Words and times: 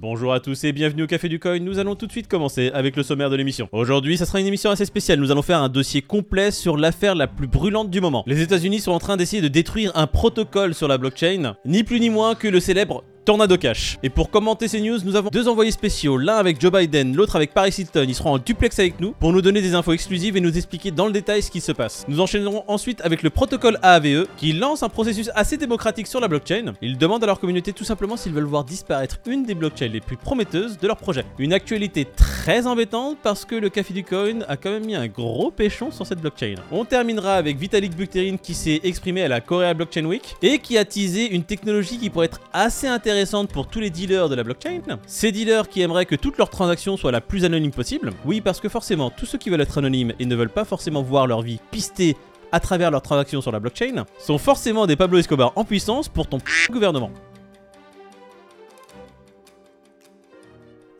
Bonjour 0.00 0.32
à 0.32 0.38
tous 0.38 0.62
et 0.62 0.70
bienvenue 0.70 1.02
au 1.02 1.06
Café 1.08 1.28
du 1.28 1.40
Coin. 1.40 1.58
Nous 1.58 1.80
allons 1.80 1.96
tout 1.96 2.06
de 2.06 2.12
suite 2.12 2.28
commencer 2.28 2.70
avec 2.72 2.94
le 2.94 3.02
sommaire 3.02 3.30
de 3.30 3.34
l'émission. 3.34 3.68
Aujourd'hui, 3.72 4.16
ça 4.16 4.26
sera 4.26 4.38
une 4.38 4.46
émission 4.46 4.70
assez 4.70 4.84
spéciale. 4.84 5.18
Nous 5.18 5.32
allons 5.32 5.42
faire 5.42 5.60
un 5.60 5.68
dossier 5.68 6.02
complet 6.02 6.52
sur 6.52 6.76
l'affaire 6.76 7.16
la 7.16 7.26
plus 7.26 7.48
brûlante 7.48 7.90
du 7.90 8.00
moment. 8.00 8.22
Les 8.28 8.40
États-Unis 8.40 8.78
sont 8.78 8.92
en 8.92 9.00
train 9.00 9.16
d'essayer 9.16 9.42
de 9.42 9.48
détruire 9.48 9.90
un 9.96 10.06
protocole 10.06 10.72
sur 10.72 10.86
la 10.86 10.98
blockchain, 10.98 11.56
ni 11.64 11.82
plus 11.82 11.98
ni 11.98 12.10
moins 12.10 12.36
que 12.36 12.46
le 12.46 12.60
célèbre 12.60 13.02
Tornado. 13.28 13.58
Et 14.02 14.08
pour 14.08 14.30
commenter 14.30 14.68
ces 14.68 14.80
news, 14.80 14.98
nous 15.04 15.16
avons 15.16 15.28
deux 15.30 15.48
envoyés 15.48 15.70
spéciaux, 15.70 16.16
l'un 16.16 16.36
avec 16.36 16.60
Joe 16.60 16.72
Biden, 16.72 17.14
l'autre 17.14 17.36
avec 17.36 17.52
Paris 17.52 17.74
Hilton. 17.76 18.06
Ils 18.08 18.14
seront 18.14 18.34
en 18.34 18.38
duplex 18.38 18.78
avec 18.78 19.00
nous 19.00 19.12
pour 19.12 19.32
nous 19.32 19.42
donner 19.42 19.60
des 19.60 19.74
infos 19.74 19.92
exclusives 19.92 20.36
et 20.36 20.40
nous 20.40 20.56
expliquer 20.56 20.92
dans 20.92 21.06
le 21.06 21.12
détail 21.12 21.42
ce 21.42 21.50
qui 21.50 21.60
se 21.60 21.72
passe. 21.72 22.06
Nous 22.08 22.20
enchaînerons 22.20 22.64
ensuite 22.68 23.02
avec 23.02 23.22
le 23.22 23.28
protocole 23.28 23.78
AAVE 23.82 24.26
qui 24.36 24.52
lance 24.52 24.82
un 24.82 24.88
processus 24.88 25.30
assez 25.34 25.58
démocratique 25.58 26.06
sur 26.06 26.20
la 26.20 26.28
blockchain. 26.28 26.72
Ils 26.80 26.96
demandent 26.96 27.22
à 27.22 27.26
leur 27.26 27.38
communauté 27.38 27.74
tout 27.74 27.84
simplement 27.84 28.16
s'ils 28.16 28.32
veulent 28.32 28.44
voir 28.44 28.64
disparaître 28.64 29.18
une 29.26 29.44
des 29.44 29.54
blockchains 29.54 29.88
les 29.88 30.00
plus 30.00 30.16
prometteuses 30.16 30.78
de 30.78 30.86
leur 30.86 30.96
projet. 30.96 31.24
Une 31.38 31.52
actualité 31.52 32.06
très 32.06 32.66
embêtante 32.66 33.18
parce 33.22 33.44
que 33.44 33.56
le 33.56 33.68
Café 33.68 33.92
du 33.92 34.04
Coin 34.04 34.40
a 34.48 34.56
quand 34.56 34.70
même 34.70 34.86
mis 34.86 34.94
un 34.94 35.08
gros 35.08 35.50
péchon 35.50 35.90
sur 35.90 36.06
cette 36.06 36.20
blockchain. 36.20 36.54
On 36.72 36.86
terminera 36.86 37.34
avec 37.34 37.58
Vitalik 37.58 37.94
Buterin 37.94 38.36
qui 38.38 38.54
s'est 38.54 38.80
exprimé 38.84 39.22
à 39.22 39.28
la 39.28 39.42
Korea 39.42 39.74
Blockchain 39.74 40.06
Week 40.06 40.36
et 40.40 40.60
qui 40.60 40.78
a 40.78 40.86
teasé 40.86 41.30
une 41.30 41.44
technologie 41.44 41.98
qui 41.98 42.08
pourrait 42.08 42.26
être 42.26 42.40
assez 42.54 42.86
intéressante 42.86 43.17
pour 43.52 43.66
tous 43.66 43.80
les 43.80 43.90
dealers 43.90 44.28
de 44.28 44.34
la 44.34 44.44
blockchain. 44.44 44.80
Ces 45.06 45.32
dealers 45.32 45.68
qui 45.68 45.80
aimeraient 45.80 46.06
que 46.06 46.14
toutes 46.14 46.38
leurs 46.38 46.50
transactions 46.50 46.96
soient 46.96 47.12
la 47.12 47.20
plus 47.20 47.44
anonyme 47.44 47.70
possible. 47.70 48.12
Oui, 48.24 48.40
parce 48.40 48.60
que 48.60 48.68
forcément, 48.68 49.10
tous 49.10 49.26
ceux 49.26 49.38
qui 49.38 49.50
veulent 49.50 49.60
être 49.60 49.78
anonymes 49.78 50.12
et 50.18 50.26
ne 50.26 50.36
veulent 50.36 50.48
pas 50.48 50.64
forcément 50.64 51.02
voir 51.02 51.26
leur 51.26 51.42
vie 51.42 51.58
pistée 51.70 52.16
à 52.52 52.60
travers 52.60 52.90
leurs 52.90 53.02
transactions 53.02 53.40
sur 53.40 53.52
la 53.52 53.60
blockchain 53.60 54.04
sont 54.18 54.38
forcément 54.38 54.86
des 54.86 54.96
Pablo 54.96 55.18
Escobar 55.18 55.52
en 55.56 55.64
puissance 55.64 56.08
pour 56.08 56.26
ton 56.26 56.38
gouvernement. 56.70 57.10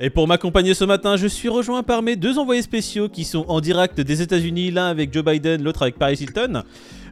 Et 0.00 0.10
pour 0.10 0.28
m'accompagner 0.28 0.74
ce 0.74 0.84
matin, 0.84 1.16
je 1.16 1.26
suis 1.26 1.48
rejoint 1.48 1.82
par 1.82 2.02
mes 2.02 2.14
deux 2.14 2.38
envoyés 2.38 2.62
spéciaux 2.62 3.08
qui 3.08 3.24
sont 3.24 3.44
en 3.48 3.60
direct 3.60 4.00
des 4.00 4.22
États-Unis, 4.22 4.70
l'un 4.70 4.86
avec 4.86 5.12
Joe 5.12 5.24
Biden, 5.24 5.60
l'autre 5.60 5.82
avec 5.82 5.98
Paris 5.98 6.18
Hilton. 6.20 6.62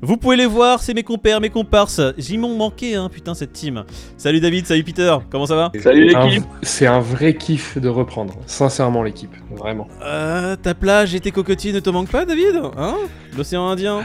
Vous 0.03 0.17
pouvez 0.17 0.37
les 0.37 0.47
voir, 0.47 0.81
c'est 0.81 0.95
mes 0.95 1.03
compères, 1.03 1.41
mes 1.41 1.51
comparses. 1.51 2.01
J'y 2.17 2.39
m'ont 2.39 2.57
manqué, 2.57 2.95
hein, 2.95 3.09
putain, 3.13 3.35
cette 3.35 3.53
team. 3.53 3.83
Salut 4.17 4.39
David, 4.39 4.67
salut 4.67 4.85
Peter, 4.85 5.17
comment 5.31 5.47
ça 5.47 5.57
va? 5.57 5.73
Salut 5.83 6.05
l'équipe 6.05 6.45
C'est 6.63 6.87
un 6.87 7.01
vrai 7.01 7.35
kiff 7.35 7.77
de 7.77 7.89
reprendre, 7.89 8.35
sincèrement 8.47 9.03
l'équipe, 9.03 9.35
vraiment. 9.51 9.89
Euh, 10.05 10.55
ta 10.55 10.75
plage 10.75 11.13
et 11.17 11.19
tes 11.19 11.33
cocotiers 11.33 11.73
ne 11.73 11.81
te 11.81 11.91
manquent 11.91 12.13
pas, 12.13 12.25
David? 12.25 12.61
Hein? 12.77 12.95
L'océan 13.37 13.67
Indien? 13.67 14.05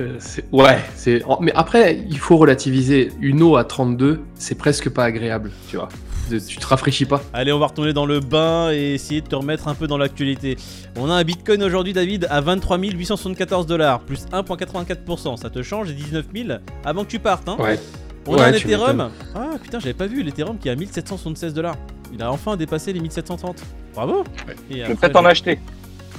Euh, 0.00 0.18
ouais, 0.50 0.78
c'est. 0.96 1.22
Mais 1.40 1.52
après, 1.54 2.04
il 2.10 2.18
faut 2.18 2.36
relativiser. 2.36 3.12
Une 3.20 3.42
eau 3.42 3.54
à 3.54 3.62
32, 3.62 4.22
c'est 4.34 4.58
presque 4.58 4.90
pas 4.90 5.04
agréable, 5.04 5.52
tu 5.68 5.76
vois. 5.76 5.88
De- 6.30 6.38
Tu 6.38 6.56
te 6.56 6.66
rafraîchis 6.66 7.04
pas. 7.04 7.22
Allez, 7.32 7.52
on 7.52 7.58
va 7.58 7.66
retourner 7.66 7.92
dans 7.92 8.06
le 8.06 8.20
bain 8.20 8.70
et 8.72 8.94
essayer 8.94 9.20
de 9.20 9.26
te 9.28 9.34
remettre 9.36 9.68
un 9.68 9.74
peu 9.74 9.86
dans 9.86 9.98
l'actualité. 9.98 10.56
On 10.96 11.08
a 11.10 11.14
un 11.14 11.24
bitcoin 11.24 11.62
aujourd'hui, 11.62 11.92
David, 11.92 12.26
à 12.30 12.40
23 12.40 12.78
874 12.78 13.66
dollars, 13.66 14.00
plus 14.00 14.26
1,84%. 14.32 15.36
Ça 15.36 15.50
te 15.50 15.62
change 15.62 15.88
des 15.88 15.94
19 15.94 16.26
000 16.34 16.48
avant 16.84 17.04
que 17.04 17.10
tu 17.10 17.18
partes, 17.18 17.48
hein 17.48 17.56
Ouais. 17.58 17.78
On 18.26 18.34
a 18.34 18.38
Ouais, 18.38 18.42
un 18.44 18.52
Ethereum. 18.54 19.10
Ah 19.36 19.50
putain, 19.62 19.78
j'avais 19.78 19.94
pas 19.94 20.06
vu 20.08 20.22
l'Ethereum 20.24 20.58
qui 20.58 20.68
est 20.68 20.72
à 20.72 20.76
1776 20.76 21.54
dollars. 21.54 21.76
Il 22.12 22.20
a 22.22 22.30
enfin 22.32 22.56
dépassé 22.56 22.92
les 22.92 22.98
1730. 23.00 23.62
Bravo 23.94 24.24
Et 24.70 24.80
Je 24.82 24.86
vais 24.88 24.94
peut-être 24.96 25.16
en 25.16 25.24
acheter. 25.24 25.60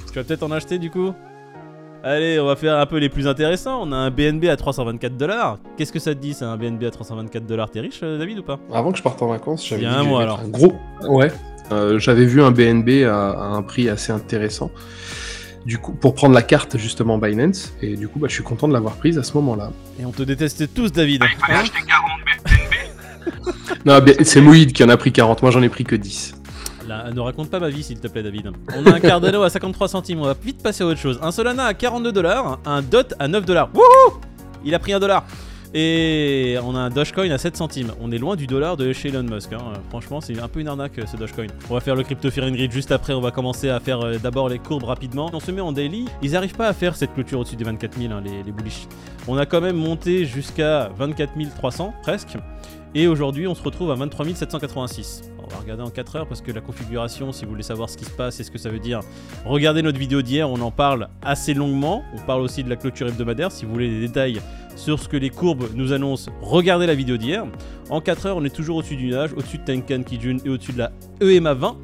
Tu 0.08 0.14
vas 0.14 0.24
peut-être 0.24 0.44
en 0.44 0.52
acheter 0.52 0.80
du 0.80 0.90
coup? 0.90 1.14
Allez, 2.10 2.40
on 2.40 2.46
va 2.46 2.56
faire 2.56 2.78
un 2.78 2.86
peu 2.86 3.00
les 3.00 3.10
plus 3.10 3.28
intéressants. 3.28 3.82
On 3.86 3.92
a 3.92 3.98
un 3.98 4.10
BNB 4.10 4.46
à 4.46 4.56
324 4.56 5.18
dollars. 5.18 5.58
Qu'est-ce 5.76 5.92
que 5.92 6.00
ça 6.00 6.16
te 6.16 6.20
dit, 6.22 6.34
c'est 6.34 6.46
un 6.46 6.56
BNB 6.56 6.86
à 6.86 6.92
324 6.92 7.46
dollars? 7.46 7.70
T'es 7.70 7.82
riche, 7.82 8.00
euh, 8.02 8.18
David, 8.18 8.40
ou 8.40 8.44
pas? 8.44 8.60
Avant 8.74 8.94
que 8.94 8.98
je 8.98 9.04
parte 9.04 9.22
en 9.22 9.28
vacances, 9.28 9.68
j'avais 9.68 9.86
alors. 9.86 10.40
un 10.40 10.48
gros. 10.48 10.74
Ouais. 11.10 11.30
Euh, 11.74 12.00
j'avais 12.00 12.24
vu 12.24 12.42
un 12.42 12.52
BNB 12.52 13.04
à, 13.04 13.32
à 13.32 13.44
un 13.48 13.62
prix 13.62 13.90
assez 13.90 14.14
intéressant. 14.14 14.72
Du 15.66 15.80
coup, 15.80 15.92
pour 15.92 16.16
prendre 16.16 16.34
la 16.34 16.44
carte 16.44 16.78
justement 16.78 17.18
Binance, 17.18 17.74
et 17.82 17.98
du 17.98 18.08
coup, 18.08 18.20
bah, 18.20 18.28
je 18.30 18.36
suis 18.36 18.44
content 18.44 18.70
de 18.70 18.74
l'avoir 18.74 18.96
prise 18.96 19.18
à 19.18 19.24
ce 19.24 19.34
moment-là. 19.34 19.72
Et 20.00 20.06
on 20.06 20.12
te 20.12 20.24
déteste 20.24 20.74
tous, 20.74 20.94
David. 20.94 21.26
Il 21.30 21.46
fallait 21.46 21.60
Hein 21.60 21.64
acheter 21.64 21.80
40 21.86 23.86
Non, 23.86 24.00
mais 24.06 24.24
c'est 24.24 24.40
Moïd 24.40 24.72
qui 24.72 24.82
en 24.86 24.88
a 24.88 24.96
pris 24.96 25.12
40, 25.12 25.42
moi 25.42 25.52
j'en 25.52 25.62
ai 25.62 25.68
pris 25.68 25.84
que 25.84 25.98
10. 25.98 26.36
Ne 26.88 27.20
raconte 27.20 27.50
pas 27.50 27.60
ma 27.60 27.70
vie, 27.70 27.84
s'il 27.84 28.00
te 28.00 28.08
plaît, 28.08 28.24
David. 28.24 28.52
On 28.76 28.86
a 28.86 28.96
un 28.96 29.00
Cardano 29.00 29.44
à 29.44 29.50
53 29.50 29.88
centimes. 29.88 30.20
On 30.22 30.26
va 30.26 30.36
vite 30.42 30.62
passer 30.64 30.84
à 30.84 30.88
autre 30.88 31.00
chose. 31.00 31.20
Un 31.22 31.32
Solana 31.32 31.66
à 31.66 31.74
42 31.74 32.12
dollars. 32.12 32.60
Un 32.66 32.82
DOT 32.82 33.14
à 33.20 33.28
9 33.28 33.46
dollars. 33.46 33.70
Wouhou 33.74 34.20
Il 34.66 34.74
a 34.74 34.80
pris 34.80 34.94
un 34.94 35.00
dollar. 35.00 35.26
Et 35.74 36.58
on 36.64 36.76
a 36.76 36.80
un 36.80 36.90
Dogecoin 36.90 37.30
à 37.30 37.38
7 37.38 37.58
centimes. 37.58 37.92
On 38.00 38.12
est 38.12 38.18
loin 38.18 38.36
du 38.38 38.48
dollar 38.48 38.78
de 38.78 38.94
chez 38.94 39.10
Elon 39.10 39.24
Musk. 39.24 39.52
hein. 39.52 39.60
Franchement, 39.90 40.22
c'est 40.22 40.40
un 40.40 40.48
peu 40.48 40.62
une 40.62 40.70
arnaque 40.70 40.94
ce 41.12 41.18
Dogecoin. 41.18 41.48
On 41.70 41.74
va 41.74 41.82
faire 41.82 41.96
le 41.96 42.04
Crypto 42.04 42.32
Fear 42.32 42.48
juste 42.72 42.92
après. 42.92 43.14
On 43.14 43.20
va 43.22 43.32
commencer 43.32 43.70
à 43.70 43.80
faire 43.82 44.00
euh, 44.02 44.18
d'abord 44.18 44.48
les 44.48 44.60
courbes 44.60 44.86
rapidement. 44.86 45.30
On 45.34 45.42
se 45.42 45.52
met 45.52 45.62
en 45.62 45.74
daily. 45.74 46.06
Ils 46.22 46.38
arrivent 46.38 46.56
pas 46.56 46.68
à 46.68 46.74
faire 46.74 46.96
cette 46.96 47.14
clôture 47.14 47.40
au-dessus 47.42 47.58
des 47.58 47.66
24 47.66 48.00
000, 48.00 48.14
hein, 48.14 48.22
les, 48.24 48.44
les 48.44 48.52
bullish. 48.52 48.88
On 49.28 49.38
a 49.38 49.46
quand 49.46 49.60
même 49.60 49.76
monté 49.76 50.26
jusqu'à 50.26 50.90
24 50.98 51.34
300 51.58 51.94
presque. 52.02 52.38
Et 52.96 53.08
aujourd'hui, 53.08 53.46
on 53.46 53.54
se 53.54 53.62
retrouve 53.62 53.92
à 53.92 53.96
23 53.96 54.26
786. 54.36 55.22
On 55.50 55.56
va 55.56 55.62
regarder 55.62 55.84
en 55.84 55.90
4 55.90 56.16
heures 56.18 56.28
parce 56.28 56.42
que 56.42 56.52
la 56.52 56.60
configuration, 56.62 57.32
si 57.32 57.46
vous 57.46 57.52
voulez 57.52 57.64
savoir 57.64 57.90
ce 57.90 57.98
qui 57.98 58.04
se 58.06 58.12
passe 58.12 58.40
et 58.40 58.44
ce 58.44 58.52
que 58.52 58.58
ça 58.58 58.70
veut 58.70 58.80
dire, 58.80 59.00
regardez 59.46 59.82
notre 59.82 59.98
vidéo 59.98 60.22
d'hier, 60.22 60.50
on 60.50 60.60
en 60.60 60.72
parle 60.72 61.08
assez 61.22 61.54
longuement. 61.54 62.04
On 62.16 62.22
parle 62.22 62.42
aussi 62.42 62.64
de 62.64 62.70
la 62.70 62.76
clôture 62.76 63.08
hebdomadaire. 63.08 63.52
Si 63.52 63.66
vous 63.66 63.72
voulez 63.72 63.90
des 63.90 64.02
détails 64.08 64.42
sur 64.76 65.00
ce 65.00 65.08
que 65.08 65.16
les 65.18 65.30
courbes 65.30 65.70
nous 65.74 65.94
annoncent, 65.94 66.32
regardez 66.42 66.86
la 66.86 66.96
vidéo 66.96 67.16
d'hier. 67.18 67.46
En 67.90 68.02
4 68.02 68.26
heures, 68.26 68.38
on 68.38 68.44
est 68.44 68.54
toujours 68.54 68.78
au-dessus 68.78 68.98
du 68.98 69.06
nuage, 69.08 69.32
au-dessus 69.34 69.58
de 69.58 69.64
Tenkan 69.64 70.04
Kijun 70.04 70.38
et 70.44 70.50
au-dessus 70.50 70.74
de 70.74 70.80
la 70.80 70.92
EMA 71.22 71.54
20. 71.54 71.78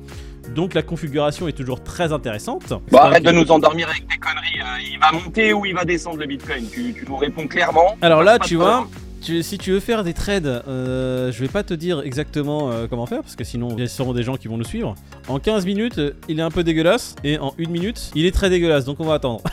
Donc 0.54 0.74
la 0.74 0.82
configuration 0.82 1.48
est 1.48 1.54
toujours 1.54 1.82
très 1.82 2.12
intéressante. 2.12 2.74
Bon, 2.92 2.98
arrête 2.98 3.24
de 3.24 3.32
nous 3.32 3.50
endormir 3.50 3.88
avec 3.88 4.06
tes 4.10 4.18
conneries. 4.18 4.60
euh, 4.60 4.92
il 4.92 5.00
va 5.00 5.12
monter 5.14 5.54
ou 5.54 5.66
il 5.66 5.74
va 5.74 5.86
descendre 5.86 6.18
le 6.18 6.26
bitcoin 6.26 6.66
tu, 6.70 6.94
tu 6.94 7.06
nous 7.08 7.16
réponds 7.16 7.48
clairement. 7.48 7.96
Alors 8.02 8.24
là, 8.24 8.38
tu 8.40 8.58
vois, 8.58 8.88
si 9.24 9.58
tu 9.58 9.72
veux 9.72 9.80
faire 9.80 10.04
des 10.04 10.14
trades, 10.14 10.64
euh, 10.68 11.32
je 11.32 11.40
vais 11.40 11.48
pas 11.48 11.64
te 11.64 11.74
dire 11.74 12.02
exactement 12.02 12.72
euh, 12.72 12.88
comment 12.90 13.06
faire 13.06 13.22
parce 13.22 13.36
que 13.36 13.44
sinon 13.44 13.70
il 13.78 13.84
y 13.84 14.14
des 14.14 14.24
gens 14.24 14.36
qui 14.36 14.48
vont 14.48 14.58
nous 14.58 14.64
suivre. 14.64 14.96
En 15.28 15.40
15 15.40 15.66
minutes, 15.66 16.02
il 16.28 16.40
est 16.40 16.44
un 16.44 16.52
peu 16.52 16.64
dégueulasse 16.64 17.16
et 17.24 17.38
en 17.40 17.54
1 17.60 17.70
minute, 17.70 18.12
il 18.16 18.26
est 18.26 18.32
très 18.32 18.50
dégueulasse 18.50 18.86
donc 18.86 19.00
on 19.00 19.06
va 19.06 19.16
attendre. 19.16 19.42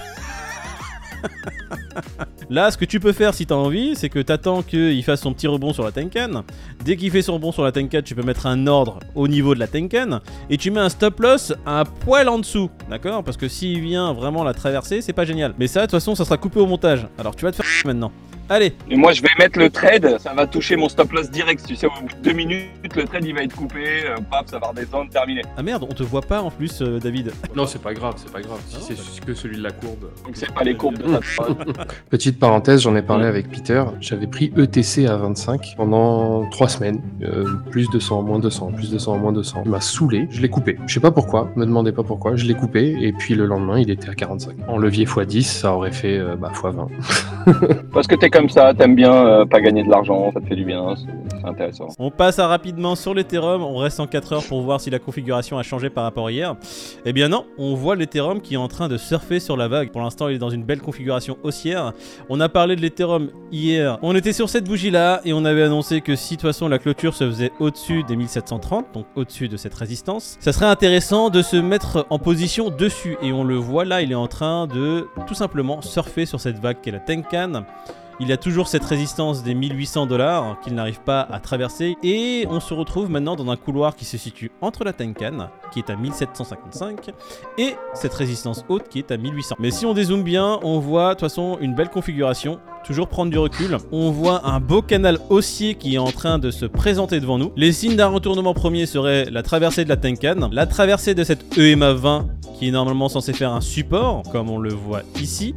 Là, 2.51 2.71
ce 2.73 2.77
que 2.77 2.85
tu 2.85 2.99
peux 2.99 3.13
faire 3.13 3.33
si 3.33 3.47
t'as 3.47 3.55
envie, 3.55 3.95
c'est 3.95 4.09
que 4.09 4.19
t'attends 4.19 4.63
qu'il 4.63 5.05
fasse 5.05 5.21
son 5.21 5.33
petit 5.33 5.47
rebond 5.47 5.73
sur 5.73 5.85
la 5.85 5.93
Tenkan. 5.93 6.43
Dès 6.85 6.97
qu'il 6.97 7.13
fait 7.13 7.23
son 7.23 7.35
rebond 7.35 7.53
sur 7.53 7.63
la 7.63 7.71
Tenkan, 7.71 8.03
tu 8.03 8.17
peux 8.17 8.25
mettre 8.25 8.47
un 8.47 8.67
ordre 8.67 8.99
au 9.15 9.29
niveau 9.29 9.55
de 9.55 9.61
la 9.61 9.69
Tenkan 9.69 10.19
et 10.49 10.57
tu 10.57 10.73
mets 10.73 10.81
un 10.81 10.89
stop 10.89 11.21
loss 11.21 11.53
un 11.65 11.85
poil 11.85 12.29
en 12.29 12.39
dessous, 12.39 12.69
d'accord? 12.89 13.23
Parce 13.23 13.37
que 13.37 13.47
s'il 13.47 13.81
vient 13.81 14.13
vraiment 14.13 14.43
la 14.43 14.53
traverser, 14.53 15.01
c'est 15.01 15.13
pas 15.13 15.25
génial. 15.25 15.55
Mais 15.61 15.69
ça, 15.69 15.81
de 15.81 15.85
toute 15.87 15.93
façon, 15.93 16.17
ça 16.17 16.25
sera 16.25 16.39
coupé 16.39 16.59
au 16.59 16.67
montage. 16.67 17.07
Alors 17.19 17.37
tu 17.37 17.45
vas 17.45 17.53
te 17.53 17.63
faire 17.63 17.67
maintenant. 17.85 18.11
Allez, 18.53 18.73
Et 18.91 18.97
moi, 18.97 19.13
je 19.13 19.23
vais 19.23 19.29
mettre 19.39 19.61
le 19.61 19.71
trade. 19.71 20.19
Ça 20.19 20.35
va 20.35 20.45
toucher 20.45 20.75
mon 20.75 20.89
stop 20.89 21.13
loss 21.13 21.31
direct. 21.31 21.65
Tu 21.65 21.77
sais, 21.77 21.87
au 21.87 21.91
bout 21.91 22.13
de 22.17 22.21
deux 22.21 22.33
minutes, 22.33 22.97
le 22.97 23.05
trade 23.05 23.25
il 23.25 23.33
va 23.33 23.45
être 23.45 23.55
coupé. 23.55 24.03
euh, 24.05 24.17
paf, 24.29 24.49
ça 24.49 24.59
va 24.59 24.71
redescendre, 24.71 25.09
terminé. 25.09 25.43
Ah 25.57 25.63
merde, 25.63 25.87
on 25.89 25.95
te 25.95 26.03
voit 26.03 26.21
pas 26.21 26.43
en 26.43 26.51
plus, 26.51 26.83
euh, 26.83 26.99
David. 26.99 27.31
Non, 27.55 27.65
c'est 27.65 27.81
pas 27.81 27.95
grave, 27.95 28.15
c'est 28.17 28.33
pas 28.33 28.41
grave. 28.41 28.59
Si 28.67 28.75
Ah 28.75 28.79
non, 28.81 28.87
c'est 28.89 28.97
juste 28.97 29.25
que 29.25 29.35
celui 29.35 29.57
de 29.57 29.63
la 29.63 29.71
courbe. 29.71 30.11
Donc, 30.25 30.33
c'est 30.35 30.53
pas 30.53 30.65
les 30.65 30.75
courbes 30.75 30.99
de 30.99 31.05
ta 31.73 31.87
Petite 32.11 32.41
parenthèse, 32.41 32.81
j'en 32.83 32.97
ai 32.97 33.03
parlé 33.03 33.27
avec 33.27 33.49
Peter. 33.51 33.85
J'avais 34.01 34.27
pris 34.27 34.53
ETC 34.57 35.07
à 35.07 35.17
25 35.17 35.75
pendant 35.77 36.45
3 36.51 36.69
semaines. 36.69 37.01
Euh, 37.23 37.45
plus 37.71 37.89
200, 37.91 38.23
moins 38.23 38.41
200, 38.41 38.73
plus 38.73 38.91
200, 38.91 39.17
moins 39.19 39.33
200. 39.33 39.63
Il 39.65 39.71
m'a 39.71 39.81
saoulé. 39.81 40.27
Je 40.33 40.43
l'ai 40.43 40.49
coupé. 40.49 40.77
Je 40.89 40.95
sais 40.95 40.99
pas 40.99 41.13
pourquoi. 41.13 41.53
Me 41.55 41.65
demandez 41.65 41.93
pas 41.93 42.03
pourquoi. 42.03 42.35
Je 42.35 42.47
l'ai 42.47 42.55
coupé. 42.55 42.97
Et 43.01 43.13
puis 43.13 43.37
le 43.37 43.47
lendemain, 43.47 43.79
il 43.79 43.91
était 43.91 44.09
à 44.11 44.15
45. 44.17 44.57
En 44.67 44.77
levier 44.77 45.05
x10, 45.05 45.43
ça 45.43 45.73
aurait 45.73 45.93
fait 45.93 46.19
euh, 46.19 46.35
bah, 46.35 46.51
x20. 46.53 46.89
Parce 47.93 48.09
que 48.09 48.17
t'es 48.17 48.29
ça, 48.49 48.73
t'aimes 48.75 48.95
bien 48.95 49.13
euh, 49.13 49.45
pas 49.45 49.61
gagner 49.61 49.83
de 49.83 49.91
l'argent, 49.91 50.31
ça 50.33 50.41
te 50.41 50.47
fait 50.47 50.57
du 50.57 50.65
bien, 50.65 50.95
c'est 50.97 51.47
intéressant. 51.47 51.89
On 51.99 52.11
passe 52.11 52.39
rapidement 52.39 52.95
sur 52.95 53.15
l'Ethereum, 53.15 53.63
on 53.63 53.77
reste 53.77 54.01
en 54.01 54.07
4 54.07 54.33
heures 54.33 54.45
pour 54.45 54.63
voir 54.63 54.81
si 54.81 54.91
la 54.91 54.99
configuration 54.99 55.59
a 55.59 55.63
changé 55.63 55.91
par 55.91 56.05
rapport 56.05 56.29
à 56.29 56.33
hier. 56.33 56.57
Eh 57.05 57.13
bien 57.13 57.29
non, 57.29 57.47
on 57.59 57.75
voit 57.75 57.97
l'Ethereum 57.97 58.41
qui 58.41 58.55
est 58.55 58.59
en 58.59 58.69
train 58.69 58.89
de 58.89 58.97
surfer 58.97 59.41
sur 59.41 59.57
la 59.57 59.69
vague. 59.69 59.91
Pour 59.91 60.01
l'instant, 60.01 60.29
il 60.29 60.37
est 60.37 60.39
dans 60.39 60.51
une 60.51 60.65
belle 60.65 60.81
configuration 60.81 61.37
haussière. 61.43 61.93
On 62.29 62.41
a 62.41 62.49
parlé 62.49 62.77
de 62.77 62.81
l'Ethereum 62.81 63.31
hier. 63.53 63.99
On 64.03 64.15
était 64.15 64.33
sur 64.33 64.49
cette 64.49 64.65
bougie 64.65 64.91
là 64.91 65.21
et 65.25 65.33
on 65.33 65.45
avait 65.45 65.63
annoncé 65.63 66.01
que 66.01 66.17
si 66.17 66.35
de 66.37 66.41
toute 66.41 66.49
façon 66.51 66.69
la 66.69 66.79
clôture 66.79 67.15
se 67.15 67.25
faisait 67.25 67.53
au-dessus 67.61 68.05
des 68.05 68.17
1730, 68.17 68.87
donc 68.95 69.07
au-dessus 69.17 69.49
de 69.49 69.57
cette 69.57 69.75
résistance, 69.75 70.37
ça 70.41 70.53
serait 70.53 70.67
intéressant 70.67 71.31
de 71.31 71.43
se 71.43 71.57
mettre 71.57 72.07
en 72.11 72.19
position 72.19 72.71
dessus. 72.71 73.17
Et 73.23 73.33
on 73.33 73.45
le 73.45 73.57
voit 73.57 73.85
là, 73.85 74.03
il 74.03 74.13
est 74.13 74.17
en 74.17 74.29
train 74.29 74.67
de 74.67 75.09
tout 75.27 75.35
simplement 75.35 75.83
surfer 75.83 76.27
sur 76.27 76.41
cette 76.41 76.59
vague 76.59 76.81
qu'est 76.81 76.91
la 76.91 77.01
Tenkan. 77.01 77.65
Il 78.21 78.31
a 78.33 78.37
toujours 78.37 78.69
cette 78.69 78.85
résistance 78.85 79.43
des 79.43 79.55
1800 79.55 80.07
dollars 80.07 80.61
qu'il 80.61 80.75
n'arrive 80.75 81.01
pas 81.01 81.23
à 81.23 81.41
traverser. 81.41 81.97
Et 82.03 82.47
on 82.51 82.61
se 82.61 82.75
retrouve 82.75 83.11
maintenant 83.11 83.35
dans 83.35 83.51
un 83.51 83.57
couloir 83.57 83.97
qui 83.97 84.05
se 84.05 84.19
situe 84.19 84.51
entre 84.61 84.85
la 84.85 84.93
Tenkan, 84.93 85.49
qui 85.73 85.79
est 85.79 85.91
à 85.91 85.97
1755, 85.97 87.11
et 87.59 87.75
cette 87.95 88.13
résistance 88.13 88.65
haute 88.69 88.89
qui 88.89 88.99
est 88.99 89.11
à 89.11 89.17
1800. 89.17 89.57
Mais 89.59 89.71
si 89.71 89.87
on 89.87 89.95
dézoome 89.95 90.23
bien, 90.23 90.61
on 90.63 90.79
voit 90.79 91.09
de 91.09 91.15
toute 91.15 91.21
façon 91.21 91.57
une 91.61 91.75
belle 91.75 91.89
configuration. 91.89 92.61
Toujours 92.85 93.09
prendre 93.09 93.31
du 93.31 93.39
recul. 93.39 93.77
On 93.93 94.11
voit 94.11 94.47
un 94.47 94.59
beau 94.59 94.83
canal 94.83 95.19
haussier 95.29 95.75
qui 95.75 95.95
est 95.95 95.99
en 95.99 96.11
train 96.13 96.39
de 96.39 96.51
se 96.51 96.65
présenter 96.67 97.21
devant 97.21 97.39
nous. 97.39 97.53
Les 97.57 97.73
signes 97.73 97.97
d'un 97.97 98.09
retournement 98.09 98.55
premier 98.55 98.87
seraient 98.87 99.27
la 99.31 99.43
traversée 99.43 99.85
de 99.85 99.91
la 99.91 99.97
Tenkan, 99.97 100.49
la 100.51 100.67
traversée 100.67 101.15
de 101.15 101.25
cette 101.25 101.57
EMA 101.59 101.93
20 101.93 102.27
qui 102.61 102.69
est 102.69 102.73
normalement 102.73 103.09
censé 103.09 103.33
faire 103.33 103.53
un 103.53 103.63
support, 103.63 104.23
comme 104.31 104.51
on 104.51 104.59
le 104.59 104.75
voit 104.75 105.01
ici. 105.19 105.55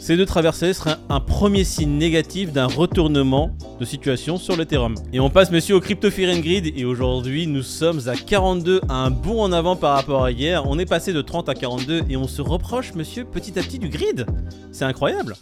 Ces 0.00 0.16
deux 0.16 0.24
traversées 0.24 0.72
seraient 0.72 0.96
un 1.10 1.20
premier 1.20 1.62
signe 1.62 1.98
négatif 1.98 2.52
d'un 2.52 2.68
retournement 2.68 3.50
de 3.78 3.84
situation 3.84 4.38
sur 4.38 4.56
l'Ethereum. 4.56 4.94
Et 5.12 5.20
on 5.20 5.28
passe 5.28 5.50
monsieur 5.50 5.76
au 5.76 5.80
Crypto 5.80 6.10
Fear 6.10 6.40
Grid 6.40 6.72
et 6.74 6.86
aujourd'hui 6.86 7.46
nous 7.46 7.62
sommes 7.62 8.00
à 8.06 8.14
42, 8.16 8.80
un 8.88 9.10
bond 9.10 9.42
en 9.42 9.52
avant 9.52 9.76
par 9.76 9.94
rapport 9.94 10.24
à 10.24 10.30
hier. 10.30 10.64
On 10.66 10.78
est 10.78 10.86
passé 10.86 11.12
de 11.12 11.20
30 11.20 11.50
à 11.50 11.54
42 11.54 12.04
et 12.08 12.16
on 12.16 12.26
se 12.26 12.40
reproche 12.40 12.94
monsieur 12.94 13.26
petit 13.26 13.58
à 13.58 13.62
petit 13.62 13.78
du 13.78 13.90
grid. 13.90 14.24
C'est 14.72 14.86
incroyable. 14.86 15.36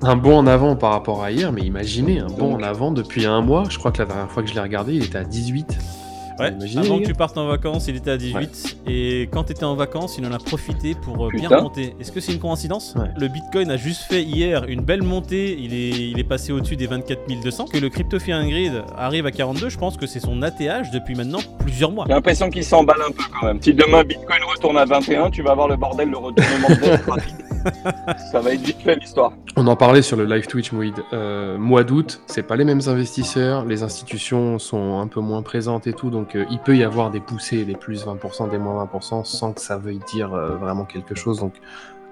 Un 0.00 0.14
bond 0.14 0.38
en 0.38 0.46
avant 0.46 0.76
par 0.76 0.92
rapport 0.92 1.24
à 1.24 1.32
hier, 1.32 1.50
mais 1.50 1.62
imaginez, 1.62 2.20
un 2.20 2.28
bond 2.28 2.54
en 2.54 2.62
avant 2.62 2.92
depuis 2.92 3.26
un 3.26 3.40
mois. 3.40 3.64
Je 3.68 3.78
crois 3.78 3.90
que 3.90 3.98
la 3.98 4.06
dernière 4.06 4.30
fois 4.30 4.44
que 4.44 4.48
je 4.48 4.54
l'ai 4.54 4.60
regardé, 4.60 4.94
il 4.94 5.02
était 5.02 5.18
à 5.18 5.24
18. 5.24 5.76
Ouais, 6.38 6.52
avant 6.76 6.98
que 6.98 7.04
tu 7.04 7.14
partes 7.14 7.38
en 7.38 7.46
vacances, 7.46 7.86
il 7.88 7.96
était 7.96 8.10
à 8.10 8.16
18. 8.16 8.78
Et 8.88 9.28
quand 9.32 9.44
tu 9.44 9.52
étais 9.52 9.64
en 9.64 9.74
vacances, 9.74 10.16
il 10.18 10.26
en 10.26 10.32
a 10.32 10.38
profité 10.38 10.94
pour 10.94 11.26
euh, 11.26 11.30
bien 11.32 11.48
monter. 11.48 11.94
Est-ce 12.00 12.10
que 12.12 12.20
c'est 12.20 12.32
une 12.32 12.40
coïncidence 12.40 12.94
Ouais. 12.96 13.08
Le 13.18 13.28
Bitcoin 13.28 13.70
a 13.70 13.76
juste 13.76 14.02
fait 14.02 14.22
hier 14.22 14.64
une 14.64 14.80
belle 14.80 15.02
montée. 15.02 15.56
Il 15.58 15.74
est, 15.74 16.10
il 16.10 16.18
est 16.18 16.24
passé 16.24 16.52
au-dessus 16.52 16.76
des 16.76 16.86
24 16.86 17.26
200. 17.42 17.66
Que 17.66 17.78
le 17.78 17.88
Crypto 17.88 18.18
Grid 18.18 18.82
arrive 18.96 19.26
à 19.26 19.30
42, 19.30 19.68
je 19.68 19.78
pense 19.78 19.96
que 19.96 20.06
c'est 20.06 20.20
son 20.20 20.42
ATH 20.42 20.90
depuis 20.92 21.14
maintenant 21.14 21.40
plusieurs 21.58 21.92
mois. 21.92 22.04
J'ai 22.08 22.14
l'impression 22.14 22.50
qu'il 22.50 22.64
s'emballe 22.64 23.00
un 23.06 23.12
peu 23.12 23.22
quand 23.32 23.46
même. 23.46 23.60
Si 23.62 23.72
demain 23.72 24.04
Bitcoin 24.04 24.40
retourne 24.52 24.76
à 24.78 24.84
21, 24.84 25.30
tu 25.30 25.42
vas 25.42 25.54
voir 25.54 25.68
le 25.68 25.76
bordel, 25.76 26.10
le 26.10 26.18
retournement 26.18 26.68
de 26.68 27.10
rapide. 27.10 27.53
Ça 28.30 28.40
va 28.40 28.52
être 28.52 28.60
vite 28.60 28.80
fait 28.80 28.96
l'histoire. 28.96 29.32
On 29.56 29.66
en 29.66 29.76
parlait 29.76 30.02
sur 30.02 30.16
le 30.16 30.24
live 30.24 30.46
Twitch 30.46 30.72
Moïd. 30.72 30.94
Euh, 31.12 31.58
mois 31.58 31.84
d'août, 31.84 32.20
c'est 32.26 32.42
pas 32.42 32.56
les 32.56 32.64
mêmes 32.64 32.80
investisseurs, 32.86 33.64
les 33.64 33.82
institutions 33.82 34.58
sont 34.58 34.98
un 35.00 35.06
peu 35.06 35.20
moins 35.20 35.42
présentes 35.42 35.86
et 35.86 35.92
tout, 35.92 36.10
donc 36.10 36.34
euh, 36.34 36.44
il 36.50 36.58
peut 36.58 36.76
y 36.76 36.84
avoir 36.84 37.10
des 37.10 37.20
poussées, 37.20 37.64
des 37.64 37.76
plus 37.76 38.04
20%, 38.04 38.50
des 38.50 38.58
moins 38.58 38.84
20%, 38.84 39.24
sans 39.24 39.52
que 39.52 39.60
ça 39.60 39.76
veuille 39.76 40.00
dire 40.12 40.34
euh, 40.34 40.56
vraiment 40.56 40.84
quelque 40.84 41.14
chose. 41.14 41.40
Donc 41.40 41.54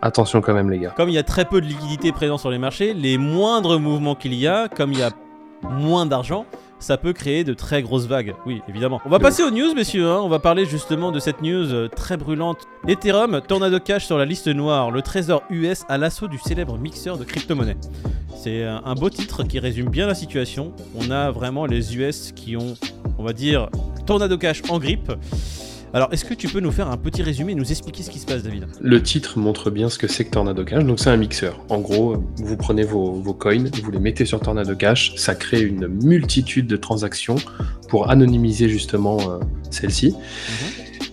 attention 0.01 0.41
quand 0.41 0.55
même 0.55 0.71
les 0.71 0.79
gars. 0.79 0.95
Comme 0.97 1.09
il 1.09 1.15
y 1.15 1.19
a 1.19 1.23
très 1.23 1.45
peu 1.45 1.61
de 1.61 1.67
liquidités 1.67 2.13
présentes 2.13 2.41
sur 2.41 2.51
les 2.51 2.59
marchés, 2.59 2.95
les 2.95 3.19
moindres 3.19 3.79
mouvements 3.79 4.15
qu'il 4.15 4.35
y 4.35 4.47
a, 4.47 4.69
comme 4.69 4.93
il 4.93 4.99
y 4.99 5.03
a 5.03 5.11
moins 5.63 6.07
d'argent, 6.07 6.47
ça 6.83 6.97
peut 6.97 7.13
créer 7.13 7.45
de 7.45 7.55
très 7.55 7.83
grosses 7.83 8.07
vagues. 8.07 8.35
Oui, 8.47 8.61
évidemment. 8.69 9.01
On 9.07 9.09
va 9.11 9.19
passer 9.19 9.43
aux 9.43 9.51
news, 9.51 9.75
messieurs. 9.75 10.07
hein. 10.07 10.21
On 10.23 10.29
va 10.29 10.39
parler 10.39 10.67
justement 10.67 11.11
de 11.13 11.19
cette 11.19 11.41
news 11.43 11.73
euh, 11.73 11.89
très 11.89 12.17
brûlante. 12.17 12.59
Ethereum, 12.89 13.41
Tornado 13.47 13.79
Cash 13.79 14.05
sur 14.07 14.19
la 14.19 14.25
liste 14.25 14.49
noire. 14.49 14.91
Le 14.91 15.01
trésor 15.03 15.43
US 15.51 15.85
à 15.89 15.97
l'assaut 15.99 16.29
du 16.29 16.39
célèbre 16.39 16.77
mixeur 16.79 17.17
de 17.19 17.25
crypto-monnaie. 17.25 17.77
C'est 18.37 18.65
un 18.65 18.83
un 18.85 18.95
beau 18.95 19.09
titre 19.09 19.45
qui 19.45 19.59
résume 19.59 19.89
bien 19.89 20.07
la 20.07 20.15
situation. 20.15 20.73
On 20.97 21.11
a 21.11 21.31
vraiment 21.31 21.65
les 21.67 21.97
US 21.97 22.33
qui 22.33 22.57
ont, 22.57 22.75
on 23.17 23.23
va 23.23 23.33
dire, 23.33 23.69
Tornado 24.05 24.37
Cash 24.37 24.63
en 24.69 24.79
grippe. 24.79 25.13
Alors, 25.95 26.09
est-ce 26.11 26.25
que 26.25 26.33
tu 26.33 26.49
peux 26.49 26.61
nous 26.61 26.71
faire 26.71 26.89
un 26.89 26.97
petit 26.97 27.23
résumé 27.23 27.53
et 27.53 27.55
nous 27.55 27.71
expliquer 27.71 28.03
ce 28.03 28.11
qui 28.11 28.19
se 28.19 28.25
passe, 28.25 28.43
David? 28.43 28.67
Le 28.81 29.03
titre 29.03 29.39
montre 29.39 29.71
bien 29.71 29.91
ce 29.91 29.99
que 29.99 30.07
c'est 30.07 30.25
que 30.25 30.31
Tornado 30.31 30.65
Cash. 30.65 30.85
Donc 30.85 30.99
c'est 30.99 31.11
un 31.11 31.19
mixeur. 31.19 31.61
En 31.69 31.81
gros, 31.81 32.17
vous 32.37 32.57
prenez 32.57 32.83
vos, 32.83 33.13
vos 33.13 33.35
coins, 33.35 33.65
vous 33.83 33.91
les 33.91 33.99
mettez 33.99 34.25
sur 34.25 34.41
Tornado 34.41 34.75
Cash, 34.75 35.15
ça 35.17 35.35
crée 35.35 35.61
une 35.61 35.89
multitude 35.89 36.67
de 36.67 36.77
transactions 36.77 37.37
pour 37.91 38.11
anonymiser 38.11 38.71
justement 38.71 39.19
euh, 39.21 39.39
celle-ci. 39.71 40.15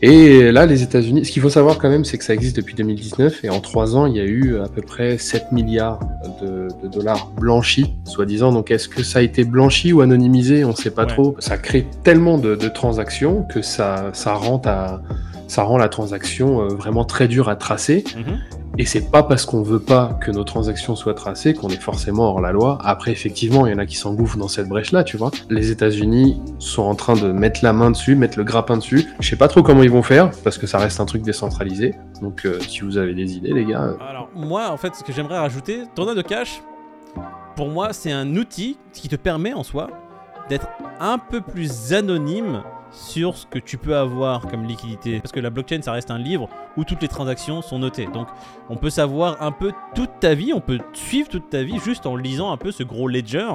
Et 0.01 0.51
là, 0.51 0.65
les 0.65 0.81
États-Unis, 0.81 1.25
ce 1.25 1.31
qu'il 1.31 1.41
faut 1.41 1.49
savoir 1.49 1.77
quand 1.77 1.89
même, 1.89 2.05
c'est 2.05 2.17
que 2.17 2.23
ça 2.23 2.33
existe 2.33 2.55
depuis 2.55 2.73
2019 2.75 3.43
et 3.43 3.49
en 3.49 3.59
trois 3.59 3.97
ans, 3.97 4.05
il 4.05 4.15
y 4.15 4.19
a 4.21 4.23
eu 4.23 4.57
à 4.57 4.67
peu 4.69 4.81
près 4.81 5.17
7 5.17 5.51
milliards 5.51 5.99
de, 6.41 6.69
de 6.81 6.87
dollars 6.87 7.31
blanchis, 7.37 7.93
soi-disant. 8.05 8.53
Donc 8.53 8.71
est-ce 8.71 8.87
que 8.87 9.03
ça 9.03 9.19
a 9.19 9.21
été 9.21 9.43
blanchi 9.43 9.91
ou 9.91 9.99
anonymisé? 10.01 10.63
On 10.63 10.69
ne 10.69 10.75
sait 10.75 10.91
pas 10.91 11.03
Ouais. 11.03 11.09
trop. 11.09 11.35
Ça 11.39 11.57
crée 11.57 11.85
tellement 12.03 12.37
de, 12.37 12.55
de 12.55 12.67
transactions 12.69 13.43
que 13.43 13.61
ça, 13.61 14.09
ça 14.13 14.33
rend 14.33 14.61
à 14.65 15.01
ça 15.47 15.63
rend 15.63 15.77
la 15.77 15.89
transaction 15.89 16.61
euh, 16.61 16.67
vraiment 16.67 17.03
très 17.05 17.27
dure 17.27 17.49
à 17.49 17.55
tracer. 17.55 18.03
Mhm. 18.15 18.37
Et 18.79 18.85
c'est 18.85 19.11
pas 19.11 19.23
parce 19.23 19.45
qu'on 19.45 19.61
veut 19.61 19.81
pas 19.81 20.17
que 20.21 20.31
nos 20.31 20.45
transactions 20.45 20.95
soient 20.95 21.13
tracées 21.13 21.53
qu'on 21.53 21.67
est 21.67 21.81
forcément 21.81 22.29
hors 22.29 22.39
la 22.39 22.53
loi. 22.53 22.77
Après, 22.81 23.11
effectivement, 23.11 23.67
il 23.67 23.73
y 23.73 23.75
en 23.75 23.77
a 23.77 23.85
qui 23.85 23.97
s'engouffrent 23.97 24.37
dans 24.37 24.47
cette 24.47 24.69
brèche-là, 24.69 25.03
tu 25.03 25.17
vois. 25.17 25.31
Les 25.49 25.69
États-Unis 25.69 26.41
sont 26.59 26.83
en 26.83 26.95
train 26.95 27.15
de 27.15 27.29
mettre 27.33 27.59
la 27.61 27.73
main 27.73 27.91
dessus, 27.91 28.15
mettre 28.15 28.37
le 28.37 28.45
grappin 28.45 28.77
dessus. 28.77 29.05
Je 29.19 29.27
sais 29.27 29.35
pas 29.35 29.49
trop 29.49 29.63
comment 29.63 29.83
ils 29.83 29.91
vont 29.91 30.01
faire 30.01 30.31
parce 30.45 30.57
que 30.57 30.65
ça 30.65 30.77
reste 30.77 31.01
un 31.01 31.05
truc 31.05 31.23
décentralisé. 31.23 31.93
Donc, 32.21 32.45
euh, 32.45 32.57
si 32.61 32.79
vous 32.79 32.97
avez 32.97 33.13
des 33.13 33.33
idées, 33.33 33.51
les 33.51 33.65
gars, 33.65 33.83
euh, 33.83 33.97
Alors, 34.09 34.29
moi, 34.33 34.69
en 34.71 34.77
fait, 34.77 34.95
ce 34.95 35.03
que 35.03 35.11
j'aimerais 35.11 35.39
rajouter, 35.39 35.83
Tornado 35.93 36.23
Cash, 36.23 36.61
pour 37.57 37.67
moi, 37.67 37.91
c'est 37.91 38.13
un 38.13 38.33
outil 38.37 38.77
qui 38.93 39.09
te 39.09 39.17
permet 39.17 39.51
en 39.51 39.63
soi 39.63 39.89
d'être 40.47 40.69
un 41.01 41.17
peu 41.17 41.41
plus 41.41 41.91
anonyme 41.91 42.63
sur 42.91 43.35
ce 43.35 43.45
que 43.45 43.59
tu 43.59 43.77
peux 43.77 43.95
avoir 43.95 44.47
comme 44.47 44.65
liquidité. 44.65 45.19
Parce 45.19 45.31
que 45.31 45.39
la 45.39 45.49
blockchain, 45.49 45.81
ça 45.81 45.91
reste 45.91 46.11
un 46.11 46.17
livre 46.17 46.49
où 46.77 46.83
toutes 46.83 47.01
les 47.01 47.07
transactions 47.07 47.61
sont 47.61 47.79
notées. 47.79 48.07
Donc, 48.07 48.27
on 48.69 48.75
peut 48.75 48.89
savoir 48.89 49.41
un 49.41 49.51
peu 49.51 49.71
toute 49.95 50.19
ta 50.19 50.33
vie, 50.33 50.53
on 50.53 50.61
peut 50.61 50.79
suivre 50.93 51.29
toute 51.29 51.49
ta 51.49 51.63
vie 51.63 51.79
juste 51.79 52.05
en 52.05 52.15
lisant 52.15 52.51
un 52.51 52.57
peu 52.57 52.71
ce 52.71 52.83
gros 52.83 53.07
ledger 53.07 53.49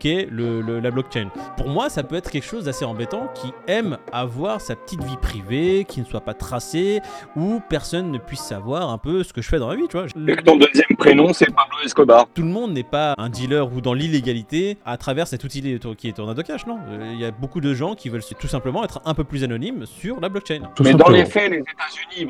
qu'est 0.00 0.26
le, 0.30 0.60
le- 0.62 0.80
la 0.80 0.90
blockchain. 0.90 1.28
Pour 1.56 1.68
moi, 1.68 1.88
ça 1.88 2.02
peut 2.02 2.16
être 2.16 2.30
quelque 2.30 2.44
chose 2.46 2.64
d'assez 2.64 2.84
embêtant 2.84 3.28
qui 3.34 3.52
aime 3.68 3.98
avoir 4.12 4.60
sa 4.60 4.74
petite 4.74 5.04
vie 5.04 5.16
privée, 5.22 5.84
qui 5.86 6.00
ne 6.00 6.04
soit 6.06 6.22
pas 6.22 6.34
tracée, 6.34 7.00
où 7.36 7.60
personne 7.68 8.10
ne 8.10 8.18
puisse 8.18 8.40
savoir 8.40 8.90
un 8.90 8.98
peu 8.98 9.22
ce 9.22 9.32
que 9.32 9.42
je 9.42 9.48
fais 9.48 9.58
dans 9.58 9.68
la 9.68 9.76
vie, 9.76 9.86
tu 9.88 9.96
vois. 9.96 10.06
Et 10.06 10.34
que 10.36 10.42
ton 10.42 10.56
deuxième 10.56 10.96
prénom, 10.98 11.32
c'est 11.32 11.46
Pablo 11.46 11.76
Escobar. 11.84 12.26
Tout 12.34 12.42
le 12.42 12.48
monde 12.48 12.72
n'est 12.72 12.82
pas 12.82 13.14
un 13.18 13.28
dealer 13.28 13.72
ou 13.72 13.80
dans 13.80 13.94
l'illégalité 13.94 14.78
à 14.84 14.96
travers 14.96 15.26
cet 15.28 15.44
outil 15.44 15.60
qui 15.98 16.08
est 16.08 16.12
Tornado 16.12 16.42
Cash, 16.42 16.66
non? 16.66 16.78
Euh, 16.88 17.10
Il 17.12 17.20
y 17.20 17.24
a 17.24 17.30
beaucoup 17.30 17.60
de 17.60 17.74
gens 17.74 17.94
qui 17.94 18.08
veulent 18.08 18.24
tout 18.38 18.48
simplement 18.48 18.82
être 18.82 19.02
un 19.04 19.14
peu 19.14 19.24
plus 19.24 19.44
anonymes 19.44 19.84
sur 19.84 20.18
la 20.20 20.28
blockchain. 20.30 20.60
tout 20.74 20.82
Mais 20.82 20.94
dans 20.94 21.10
les 21.10 21.26
faits, 21.26 21.50
les 21.50 21.58
États-Unis, 21.58 22.26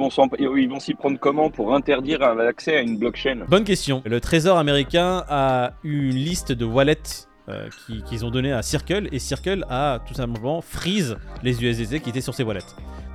ils 0.58 0.68
vont 0.68 0.80
s'y 0.80 0.94
prendre 0.94 1.18
comment 1.18 1.48
pour 1.50 1.72
interdire 1.74 2.18
l'accès 2.34 2.76
à 2.76 2.80
une 2.80 2.98
blockchain? 2.98 3.44
Bonne 3.48 3.64
question. 3.64 4.02
Le 4.04 4.20
Trésor 4.20 4.58
américain 4.58 5.24
a 5.28 5.72
une 5.84 6.10
liste 6.10 6.50
de 6.50 6.64
wallets 6.64 7.28
euh, 7.50 7.68
qui- 7.86 8.02
qu'ils 8.02 8.24
ont 8.24 8.30
donné 8.30 8.52
à 8.52 8.62
Circle 8.62 9.08
et 9.12 9.18
Circle 9.18 9.64
a 9.68 9.98
tout 10.06 10.14
simplement 10.14 10.60
freeze 10.60 11.16
les 11.42 11.62
USDT 11.62 12.00
qui 12.00 12.10
étaient 12.10 12.20
sur 12.20 12.34
ces 12.34 12.42
wallets. 12.44 12.60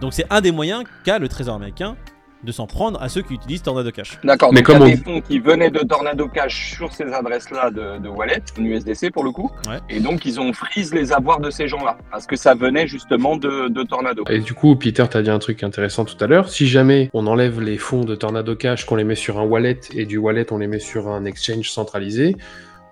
Donc 0.02 0.14
c'est 0.14 0.26
un 0.30 0.42
des 0.42 0.52
moyens 0.52 0.84
qu'a 1.04 1.20
le 1.20 1.28
Trésor 1.30 1.56
américain 1.56 1.96
de 2.44 2.52
s'en 2.52 2.68
prendre 2.68 3.02
à 3.02 3.10
ceux 3.10 3.24
qui 3.24 3.34
utilisent 3.34 3.64
Tornado 3.64 3.90
Cash. 3.90 4.20
D'accord, 4.24 4.54
Mais 4.54 4.62
comme 4.62 4.84
des 4.86 5.00
on- 5.00 5.04
fonds 5.04 5.22
qui 5.22 5.40
venaient 5.40 5.72
de 5.72 5.80
Tornado 5.80 6.28
Cash 6.28 6.76
sur 6.76 6.92
ces 6.94 7.06
adresses-là 7.12 7.72
de, 7.72 7.98
de 7.98 8.08
wallet, 8.08 8.44
en 8.60 8.64
USDC 8.64 9.10
pour 9.10 9.24
le 9.24 9.32
coup, 9.32 9.50
Ouais. 9.68 9.80
et 9.90 10.00
donc 10.00 10.26
ils 10.28 10.40
ont 10.40 10.54
freeze 10.54 10.94
les 10.94 11.12
avoirs 11.12 11.40
de 11.40 11.50
ces 11.50 11.68
gens-là, 11.68 11.98
parce 12.12 12.28
que 12.28 12.36
ça 12.36 12.54
venait 12.54 12.86
justement 12.88 13.36
de, 13.36 13.68
de 13.70 13.81
Tornado. 13.84 14.24
Et 14.30 14.40
du 14.40 14.54
coup, 14.54 14.76
Peter, 14.76 15.06
t'as 15.10 15.24
dit 15.24 15.31
un 15.31 15.40
truc 15.40 15.64
intéressant 15.64 16.06
tout 16.06 16.24
à 16.24 16.28
l'heure. 16.28 16.50
Si 16.50 16.68
jamais 16.68 17.09
on 17.14 17.26
enlève 17.26 17.62
les 17.62 17.80
fonds 17.80 18.04
de 18.04 18.14
Tornado 18.14 18.56
Cash, 18.56 18.86
qu'on 18.86 18.98
les 18.98 19.06
met 19.06 19.16
sur 19.16 19.40
un 19.40 19.44
wallet 19.44 19.80
et 19.95 20.06
du 20.06 20.18
wallet 20.19 20.45
on 20.54 20.59
les 20.59 20.68
met 20.68 20.80
sur 20.80 21.07
un 21.07 21.26
exchange 21.26 21.71
centralisé, 21.71 22.36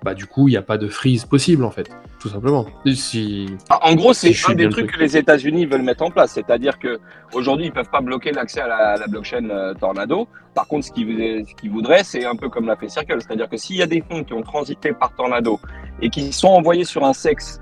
bah 0.03 0.13
du 0.13 0.25
coup, 0.25 0.47
il 0.47 0.51
n'y 0.51 0.57
a 0.57 0.61
pas 0.61 0.77
de 0.77 0.87
freeze 0.87 1.25
possible 1.25 1.63
en 1.63 1.71
fait, 1.71 1.89
tout 2.19 2.29
simplement. 2.29 2.65
Si 2.93 3.47
Ah, 3.69 3.79
En 3.83 3.95
gros, 3.95 4.13
c'est 4.13 4.33
Si 4.33 4.51
un 4.51 4.55
des 4.55 4.69
trucs 4.69 4.87
truc. 4.87 4.97
que 4.97 4.99
les 5.03 5.15
États-Unis 5.17 5.65
veulent 5.65 5.81
mettre 5.81 6.03
en 6.03 6.11
place, 6.11 6.31
c'est-à-dire 6.33 6.77
que 6.77 6.99
aujourd'hui 7.33 7.67
ils 7.67 7.71
peuvent 7.71 7.89
pas 7.89 8.01
bloquer 8.01 8.31
l'accès 8.31 8.61
à 8.61 8.67
la, 8.67 8.75
à 8.93 8.97
la 8.97 9.07
blockchain 9.07 9.49
euh, 9.49 9.73
Tornado. 9.73 10.27
Par 10.53 10.67
contre, 10.67 10.85
ce 10.85 10.91
qu'ils 10.91 11.07
voudraient- 11.07 11.43
ce 11.63 11.69
voudraient, 11.69 12.03
c'est 12.03 12.25
un 12.25 12.35
peu 12.35 12.49
comme 12.49 12.65
l'a 12.67 12.75
fait 12.75 12.89
Circle, 12.89 13.17
c'est-à-dire 13.21 13.49
que 13.49 13.57
s'il 13.57 13.77
y 13.77 13.81
a 13.81 13.87
des 13.87 14.03
fonds 14.07 14.23
qui 14.23 14.33
ont 14.33 14.41
transité 14.43 14.91
par 14.93 15.13
Tornado 15.15 15.59
et 16.01 16.09
qui 16.09 16.31
sont 16.33 16.49
envoyés 16.49 16.83
sur 16.85 17.03
un 17.05 17.13
sexe 17.13 17.59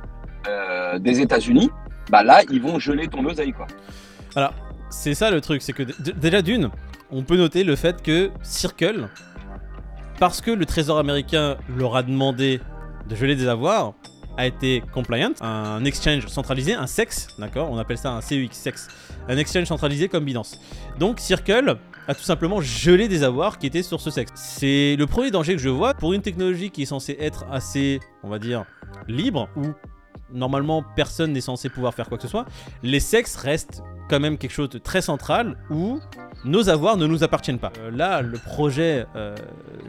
euh, 0.48 0.98
des 1.00 1.21
États-Unis, 1.21 1.69
bah 2.10 2.24
là, 2.24 2.41
ils 2.51 2.62
vont 2.62 2.79
geler 2.79 3.07
ton 3.07 3.24
oseille, 3.25 3.53
quoi. 3.53 3.67
Alors, 4.36 4.53
c'est 4.89 5.13
ça 5.13 5.29
le 5.31 5.39
truc, 5.41 5.62
c'est 5.62 5.74
que 5.74 5.83
déjà 6.13 6.41
d'une, 6.41 6.69
on 7.12 7.24
peut 7.24 7.38
noter 7.38 7.63
le 7.63 7.75
fait 7.75 8.01
que 8.01 8.31
Circle, 8.41 9.07
parce 10.22 10.40
que 10.40 10.51
le 10.51 10.68
Trésor 10.68 11.00
américain 11.00 11.58
leur 11.75 11.96
a 11.96 12.04
demandé 12.04 12.62
de 13.10 13.16
geler 13.16 13.36
des 13.36 13.48
avoirs, 13.48 13.96
a 14.38 14.46
été 14.46 14.84
compliant, 14.94 15.32
un 15.42 15.84
exchange 15.84 16.28
centralisé, 16.28 16.75
un 16.75 16.86
SEX, 16.86 17.25
d'accord 17.40 17.72
On 17.72 17.80
appelle 17.80 17.98
ça 17.98 18.12
un 18.12 18.22
CEX, 18.22 18.56
SEX, 18.56 18.88
un 19.28 19.38
exchange 19.38 19.66
centralisé 19.66 20.10
comme 20.10 20.24
Binance. 20.24 20.60
Donc 21.00 21.20
Circle 21.20 21.75
a 22.08 22.13
tout 22.13 22.22
simplement 22.22 22.62
gelé 22.62 23.08
des 23.08 23.24
avoirs 23.24 23.58
qui 23.58 23.66
étaient 23.66 23.82
sur 23.82 24.00
ce 24.00 24.12
sexe. 24.12 24.32
C'est 24.36 24.96
le 24.96 25.08
premier 25.08 25.32
danger 25.32 25.56
que 25.56 25.62
je 25.62 25.70
vois 25.70 25.96
pour 25.96 26.13
une 26.13 26.22
technologie 26.22 26.70
qui 26.70 26.84
est 26.84 26.86
censée 26.86 27.18
être 27.20 27.48
assez, 27.51 28.00
on 28.22 28.30
va 28.30 28.38
dire, 28.38 28.66
libre, 29.08 29.50
où 29.56 29.70
normalement 30.32 30.84
personne 30.96 31.34
n'est 31.34 31.42
censé 31.42 31.68
pouvoir 31.68 31.96
faire 31.96 32.08
quoi 32.08 32.18
que 32.20 32.24
ce 32.24 32.30
soit. 32.30 32.46
Les 32.84 33.00
sexes 33.00 33.38
restent 33.38 33.82
quand 34.08 34.20
même 34.20 34.38
quelque 34.38 34.54
chose 34.54 34.70
de 34.70 34.78
très 34.78 35.01
central 35.01 35.58
où 35.72 36.00
nos 36.45 36.69
avoirs 36.69 36.98
ne 36.98 37.07
nous 37.07 37.24
appartiennent 37.24 37.60
pas. 37.60 37.71
Euh, 37.79 37.91
là, 37.91 38.21
le 38.21 38.38
projet 38.38 39.05
euh, 39.15 39.36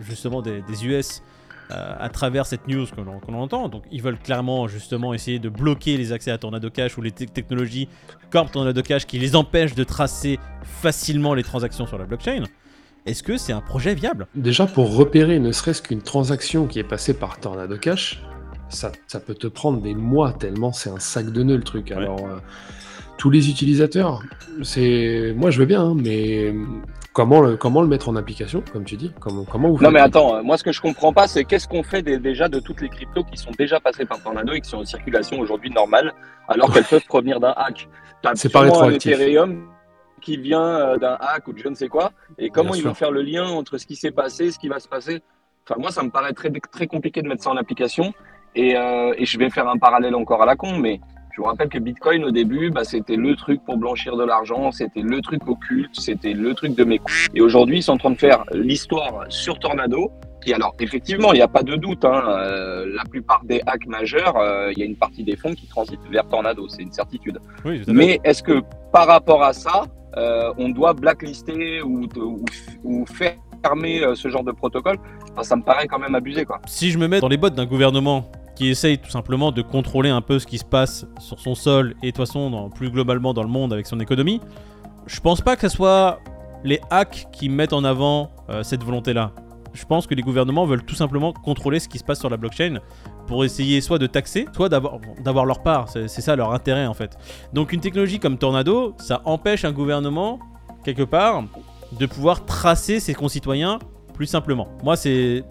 justement 0.00 0.42
des, 0.42 0.62
des 0.62 0.86
US 0.86 1.22
euh, 1.70 1.94
à 1.98 2.08
travers 2.08 2.44
cette 2.46 2.66
news 2.68 2.86
que 2.86 3.00
l'on 3.00 3.18
qu'on 3.20 3.34
entend. 3.34 3.68
Donc 3.68 3.84
ils 3.90 4.02
veulent 4.02 4.18
clairement 4.18 4.68
justement 4.68 5.14
essayer 5.14 5.38
de 5.38 5.48
bloquer 5.48 5.96
les 5.96 6.12
accès 6.12 6.30
à 6.30 6.38
Tornado 6.38 6.68
Cash 6.70 6.98
ou 6.98 7.02
les 7.02 7.12
te- 7.12 7.24
technologies 7.24 7.88
comme 8.30 8.48
Tornado 8.48 8.82
Cash 8.82 9.06
qui 9.06 9.18
les 9.18 9.36
empêchent 9.36 9.74
de 9.74 9.84
tracer 9.84 10.38
facilement 10.64 11.34
les 11.34 11.42
transactions 11.42 11.86
sur 11.86 11.98
la 11.98 12.04
blockchain. 12.04 12.44
Est-ce 13.06 13.22
que 13.22 13.36
c'est 13.36 13.52
un 13.52 13.60
projet 13.60 13.94
viable? 13.94 14.26
Déjà, 14.34 14.66
pour 14.66 14.94
repérer 14.94 15.38
ne 15.40 15.50
serait-ce 15.50 15.82
qu'une 15.82 16.02
transaction 16.02 16.66
qui 16.66 16.78
est 16.78 16.84
passée 16.84 17.14
par 17.14 17.40
Tornado 17.40 17.76
Cash, 17.76 18.22
ça, 18.68 18.92
ça 19.06 19.18
peut 19.18 19.34
te 19.34 19.46
prendre 19.48 19.80
des 19.80 19.94
mois 19.94 20.32
tellement 20.32 20.72
c'est 20.72 20.90
un 20.90 21.00
sac 21.00 21.30
de 21.30 21.42
nœuds 21.42 21.56
le 21.56 21.64
truc. 21.64 21.88
Ouais. 21.90 21.96
Alors, 21.96 22.20
tous 23.22 23.30
les 23.30 23.48
utilisateurs, 23.48 24.20
c'est. 24.64 25.32
Moi, 25.36 25.50
je 25.52 25.60
veux 25.60 25.64
bien, 25.64 25.80
hein, 25.80 25.94
mais 25.96 26.52
comment 27.12 27.40
le, 27.40 27.56
comment 27.56 27.80
le 27.80 27.86
mettre 27.86 28.08
en 28.08 28.16
application, 28.16 28.64
comme 28.72 28.82
tu 28.84 28.96
dis? 28.96 29.12
Comment, 29.20 29.44
comment 29.44 29.70
vous 29.70 29.80
Non 29.80 29.92
mais 29.92 30.00
attends, 30.00 30.34
euh, 30.34 30.42
moi 30.42 30.56
ce 30.58 30.64
que 30.64 30.72
je 30.72 30.80
comprends 30.80 31.12
pas, 31.12 31.28
c'est 31.28 31.44
qu'est-ce 31.44 31.68
qu'on 31.68 31.84
fait 31.84 32.02
des- 32.02 32.18
déjà 32.18 32.48
de 32.48 32.58
toutes 32.58 32.80
les 32.80 32.88
cryptos 32.88 33.22
qui 33.22 33.36
sont 33.36 33.52
déjà 33.56 33.78
passées 33.78 34.06
par 34.06 34.20
Tornado 34.20 34.52
et 34.54 34.60
qui 34.60 34.68
sont 34.68 34.78
en 34.78 34.84
circulation 34.84 35.38
aujourd'hui 35.38 35.70
normale, 35.70 36.12
alors 36.48 36.72
qu'elles 36.72 36.82
peuvent 36.82 37.06
provenir 37.06 37.38
d'un 37.38 37.54
hack? 37.56 37.88
C'est 38.34 38.50
pas 38.50 38.62
rétroactif. 38.62 39.12
Ethereum 39.12 39.68
qui 40.20 40.36
vient 40.36 40.60
euh, 40.64 40.96
d'un 40.98 41.16
hack 41.20 41.46
ou 41.46 41.52
de 41.52 41.58
je 41.58 41.68
ne 41.68 41.76
sais 41.76 41.86
quoi, 41.86 42.10
et 42.38 42.50
comment 42.50 42.70
Bien 42.70 42.78
ils 42.78 42.80
sûr. 42.80 42.88
vont 42.90 42.94
faire 42.94 43.12
le 43.12 43.22
lien 43.22 43.44
entre 43.46 43.78
ce 43.78 43.86
qui 43.86 43.94
s'est 43.94 44.10
passé, 44.10 44.50
ce 44.50 44.58
qui 44.58 44.66
va 44.66 44.80
se 44.80 44.88
passer? 44.88 45.22
Enfin 45.64 45.78
moi 45.80 45.92
ça 45.92 46.02
me 46.02 46.10
paraît 46.10 46.32
très 46.32 46.50
très 46.72 46.88
compliqué 46.88 47.22
de 47.22 47.28
mettre 47.28 47.44
ça 47.44 47.50
en 47.50 47.56
application, 47.56 48.12
et, 48.56 48.76
euh, 48.76 49.14
et 49.16 49.26
je 49.26 49.38
vais 49.38 49.48
faire 49.48 49.68
un 49.68 49.78
parallèle 49.78 50.16
encore 50.16 50.42
à 50.42 50.46
la 50.46 50.56
con, 50.56 50.76
mais 50.76 51.00
je 51.32 51.40
vous 51.40 51.46
rappelle 51.46 51.68
que 51.70 51.78
Bitcoin 51.78 52.24
au 52.24 52.30
début, 52.30 52.70
bah, 52.70 52.84
c'était 52.84 53.16
le 53.16 53.34
truc 53.36 53.64
pour 53.64 53.78
blanchir 53.78 54.16
de 54.16 54.24
l'argent, 54.24 54.70
c'était 54.70 55.00
le 55.00 55.20
truc 55.22 55.40
occulte, 55.48 55.98
c'était 55.98 56.34
le 56.34 56.52
truc 56.54 56.74
de 56.76 56.84
mes 56.84 56.98
coups. 56.98 57.28
Et 57.34 57.40
aujourd'hui, 57.40 57.78
ils 57.78 57.82
sont 57.82 57.92
en 57.92 57.98
train 57.98 58.10
de 58.10 58.18
faire 58.18 58.44
l'histoire 58.52 59.24
sur 59.30 59.58
Tornado. 59.58 60.10
Et 60.44 60.52
alors, 60.52 60.74
effectivement, 60.78 61.32
il 61.32 61.36
n'y 61.36 61.42
a 61.42 61.48
pas 61.48 61.62
de 61.62 61.74
doute. 61.76 62.04
Hein, 62.04 62.22
euh, 62.26 62.84
la 62.94 63.04
plupart 63.04 63.42
des 63.44 63.62
hacks 63.64 63.86
majeurs, 63.86 64.36
euh, 64.36 64.72
il 64.72 64.78
y 64.78 64.82
a 64.82 64.84
une 64.84 64.96
partie 64.96 65.24
des 65.24 65.36
fonds 65.36 65.54
qui 65.54 65.66
transitent 65.66 66.00
vers 66.10 66.26
Tornado, 66.28 66.68
c'est 66.68 66.82
une 66.82 66.92
certitude. 66.92 67.38
Oui. 67.64 67.82
Mais 67.86 68.20
est-ce 68.24 68.42
que 68.42 68.60
par 68.92 69.06
rapport 69.06 69.42
à 69.42 69.54
ça, 69.54 69.84
euh, 70.18 70.52
on 70.58 70.68
doit 70.68 70.92
blacklister 70.92 71.80
ou, 71.80 72.06
ou, 72.16 72.44
ou 72.84 73.06
fermer 73.62 74.02
ce 74.14 74.28
genre 74.28 74.44
de 74.44 74.52
protocole? 74.52 74.98
Enfin, 75.30 75.44
Ça 75.44 75.56
me 75.56 75.62
paraît 75.62 75.86
quand 75.86 75.98
même 75.98 76.14
abusé, 76.14 76.44
quoi. 76.44 76.60
Si 76.66 76.90
je 76.90 76.98
me 76.98 77.08
mets 77.08 77.20
dans 77.20 77.28
les 77.28 77.38
bottes 77.38 77.54
d'un 77.54 77.64
gouvernement 77.64 78.30
qui 78.54 78.68
essaye 78.68 78.98
tout 78.98 79.10
simplement 79.10 79.52
de 79.52 79.62
contrôler 79.62 80.10
un 80.10 80.20
peu 80.20 80.38
ce 80.38 80.46
qui 80.46 80.58
se 80.58 80.64
passe 80.64 81.06
sur 81.18 81.40
son 81.40 81.54
sol 81.54 81.94
et 82.02 82.06
de 82.06 82.10
toute 82.10 82.26
façon 82.26 82.70
plus 82.74 82.90
globalement 82.90 83.34
dans 83.34 83.42
le 83.42 83.48
monde 83.48 83.72
avec 83.72 83.86
son 83.86 84.00
économie, 84.00 84.40
je 85.06 85.20
pense 85.20 85.40
pas 85.40 85.56
que 85.56 85.68
ce 85.68 85.74
soit 85.74 86.20
les 86.64 86.80
hacks 86.90 87.26
qui 87.32 87.48
mettent 87.48 87.72
en 87.72 87.84
avant 87.84 88.30
euh, 88.50 88.62
cette 88.62 88.84
volonté-là. 88.84 89.32
Je 89.74 89.84
pense 89.84 90.06
que 90.06 90.14
les 90.14 90.22
gouvernements 90.22 90.66
veulent 90.66 90.84
tout 90.84 90.94
simplement 90.94 91.32
contrôler 91.32 91.80
ce 91.80 91.88
qui 91.88 91.98
se 91.98 92.04
passe 92.04 92.20
sur 92.20 92.28
la 92.28 92.36
blockchain 92.36 92.80
pour 93.26 93.44
essayer 93.44 93.80
soit 93.80 93.98
de 93.98 94.06
taxer, 94.06 94.46
soit 94.52 94.68
d'avoir 94.68 95.46
leur 95.46 95.62
part. 95.62 95.88
C'est 95.88 96.08
ça 96.08 96.36
leur 96.36 96.52
intérêt 96.52 96.86
en 96.86 96.94
fait. 96.94 97.16
Donc 97.54 97.72
une 97.72 97.80
technologie 97.80 98.18
comme 98.18 98.36
Tornado, 98.36 98.94
ça 98.98 99.22
empêche 99.24 99.64
un 99.64 99.72
gouvernement, 99.72 100.38
quelque 100.84 101.04
part, 101.04 101.44
de 101.98 102.06
pouvoir 102.06 102.44
tracer 102.44 103.00
ses 103.00 103.14
concitoyens 103.14 103.78
plus 104.12 104.26
simplement. 104.26 104.68
Moi, 104.82 104.96
c'est 104.96 105.44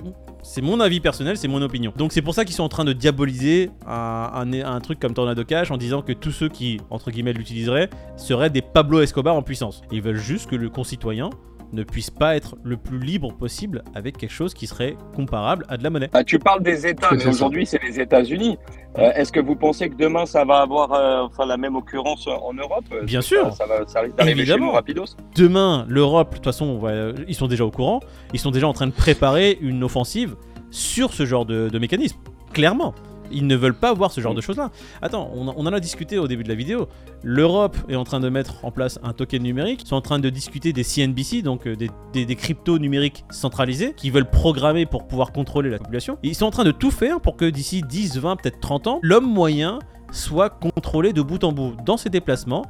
c'est 0.44 0.62
mon 0.62 0.80
avis 0.80 1.00
personnel, 1.00 1.38
c'est 1.38 1.48
mon 1.48 1.62
opinion. 1.62 1.94
Donc 1.96 2.12
c'est 2.12 2.22
pour 2.22 2.34
ça 2.34 2.46
qu'ils 2.46 2.56
sont 2.56 2.64
en 2.64 2.70
train 2.70 2.86
de 2.86 2.94
diaboliser 2.94 3.70
un, 3.86 4.80
truc 4.82 5.00
comme 5.00 5.14
Tornado 5.14 5.44
Cash 5.44 5.72
en 5.72 5.78
disant 5.78 6.02
que 6.02 6.14
tous 6.14 6.32
ceux 6.32 6.50
qui, 6.50 6.80
entre 6.90 7.12
guillemets, 7.12 7.34
l'utiliseraient 7.34 7.90
seraient 8.18 8.50
des 8.50 8.62
Pablo 8.62 9.02
Escobar 9.02 9.36
en 9.36 9.44
puissance. 9.44 9.82
Ils 9.92 10.02
veulent 10.02 10.16
juste 10.16 10.50
que 10.50 10.56
le 10.56 10.70
concitoyen 10.70 11.30
ne 11.74 11.84
puisse 11.84 12.10
pas 12.10 12.36
être 12.36 12.56
le 12.64 12.78
plus 12.78 13.00
libre 13.00 13.34
possible 13.34 13.84
avec 13.96 14.18
quelque 14.18 14.32
chose 14.34 14.54
qui 14.54 14.68
serait 14.68 14.96
comparable 15.16 15.66
à 15.70 15.78
de 15.78 15.84
la 15.84 15.90
monnaie. 15.90 16.10
Bah, 16.12 16.24
tu 16.24 16.38
parles 16.40 16.64
des 16.64 16.86
États, 16.88 17.10
mais 17.12 17.26
aujourd'hui, 17.28 17.66
c'est 17.66 17.82
les 17.84 18.00
États-Unis. 18.00 18.58
Euh, 18.98 19.12
Est-ce 19.14 19.32
que 19.32 19.40
vous 19.40 19.56
pensez 19.56 19.90
que 19.90 19.96
demain, 19.96 20.26
ça 20.26 20.44
va 20.44 20.60
avoir 20.62 20.92
euh, 20.94 21.22
enfin, 21.24 21.46
la 21.46 21.56
même 21.58 21.76
occurrence 21.76 22.28
en 22.28 22.54
Europe? 22.54 22.84
Bien 23.04 23.22
Ça- 23.22 23.28
sûr. 23.28 23.54
Ça, 23.54 23.66
va, 23.66 23.88
ça 23.88 24.02
risque 24.02 24.18
d'arriver 24.18 24.36
chez 24.36 24.42
Évidemment. 24.42 24.66
nous 24.68 24.72
rapidos. 24.74 25.06
Demain, 25.36 25.86
l'Europe, 25.88 26.32
de 26.32 26.36
toute 26.36 26.44
façon, 26.46 26.78
va- 26.78 27.12
ils 27.28 27.36
sont 27.36 27.48
déjà 27.48 27.64
au 27.66 27.72
courant, 27.72 28.02
ils 28.34 28.40
sont 28.40 28.52
déjà 28.52 28.68
en 28.68 28.74
train 28.74 28.88
de 28.88 28.92
préparer 28.92 29.58
une 29.62 29.84
offensive 29.84 30.36
sur 30.72 31.14
ce 31.14 31.26
genre 31.26 31.46
de, 31.46 31.70
de 31.70 31.80
mécanisme. 31.80 32.18
Clairement. 32.54 32.94
Ils 33.34 33.48
ne 33.48 33.56
veulent 33.56 33.74
pas 33.74 33.94
voir 33.94 34.12
ce 34.12 34.22
genre 34.22 34.34
de 34.34 34.42
choses-là. 34.42 34.72
Attends, 35.02 35.32
on, 35.36 35.48
on 35.56 35.66
en 35.66 35.74
a 35.74 35.80
discuté 35.80 36.18
au 36.18 36.28
début 36.28 36.44
de 36.44 36.50
la 36.50 36.56
vidéo. 36.56 36.88
L'Europe 37.24 37.78
est 37.90 37.96
en 37.96 38.04
train 38.04 38.20
de 38.20 38.30
mettre 38.30 38.64
en 38.66 38.72
place 38.72 39.00
un 39.04 39.14
token 39.14 39.44
numérique. 39.44 39.82
Ils 39.84 39.88
sont 39.88 39.96
en 39.96 40.02
train 40.02 40.20
de 40.20 40.30
discuter 40.30 40.74
des 40.74 40.84
CNBC, 40.84 41.42
donc 41.42 41.68
euh, 41.68 41.76
des, 41.76 41.90
des- 42.14 42.26
des 42.26 42.36
cryptos 42.36 42.80
numériques 42.80 43.24
centralisés, 43.30 43.94
qui 43.96 44.10
veulent 44.10 44.30
programmer 44.30 44.86
pour 44.86 45.08
pouvoir 45.08 45.32
contrôler 45.32 45.70
la 45.70 45.78
population. 45.78 46.18
Et 46.24 46.30
ils 46.30 46.36
sont 46.36 46.46
en 46.46 46.52
train 46.52 46.64
de 46.64 46.72
tout 46.72 46.92
faire 46.92 47.22
pour 47.22 47.36
que 47.38 47.46
d'ici 47.46 47.82
10, 47.82 48.18
20, 48.18 48.36
peut-être 48.38 48.60
30 48.60 48.88
ans, 48.88 49.00
l'homme 49.02 49.32
moyen 49.32 49.80
soit 50.12 50.50
contrôlé 50.50 51.14
de 51.14 51.22
bout 51.22 51.44
en 51.46 51.54
bout 51.54 51.74
dans 51.86 51.96
ses 51.98 52.10
déplacements, 52.10 52.66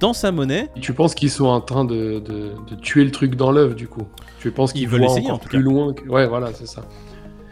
dans 0.00 0.12
sa 0.12 0.30
monnaie, 0.32 0.68
Tu 0.80 0.94
penses 0.94 1.14
qu'ils 1.14 1.30
sont 1.30 1.46
en 1.46 1.60
train 1.60 1.84
de, 1.84 2.20
de- 2.20 2.52
de 2.70 2.74
tuer 2.80 3.04
le 3.04 3.10
truc 3.10 3.34
dans 3.34 3.50
l'œuf, 3.50 3.74
du 3.74 3.88
coup? 3.88 4.06
Tu 4.40 4.50
penses 4.50 4.72
qu'ils 4.72 4.82
Ils 4.82 4.88
veulent 4.88 5.04
essayer, 5.04 5.22
encore 5.26 5.34
en 5.34 5.38
tout 5.38 5.48
plus 5.48 5.58
cas. 5.58 5.64
loin 5.64 5.92
que... 5.92 6.08
Ouais, 6.08 6.26
voilà, 6.26 6.52
c'est 6.54 6.66
ça. 6.66 6.82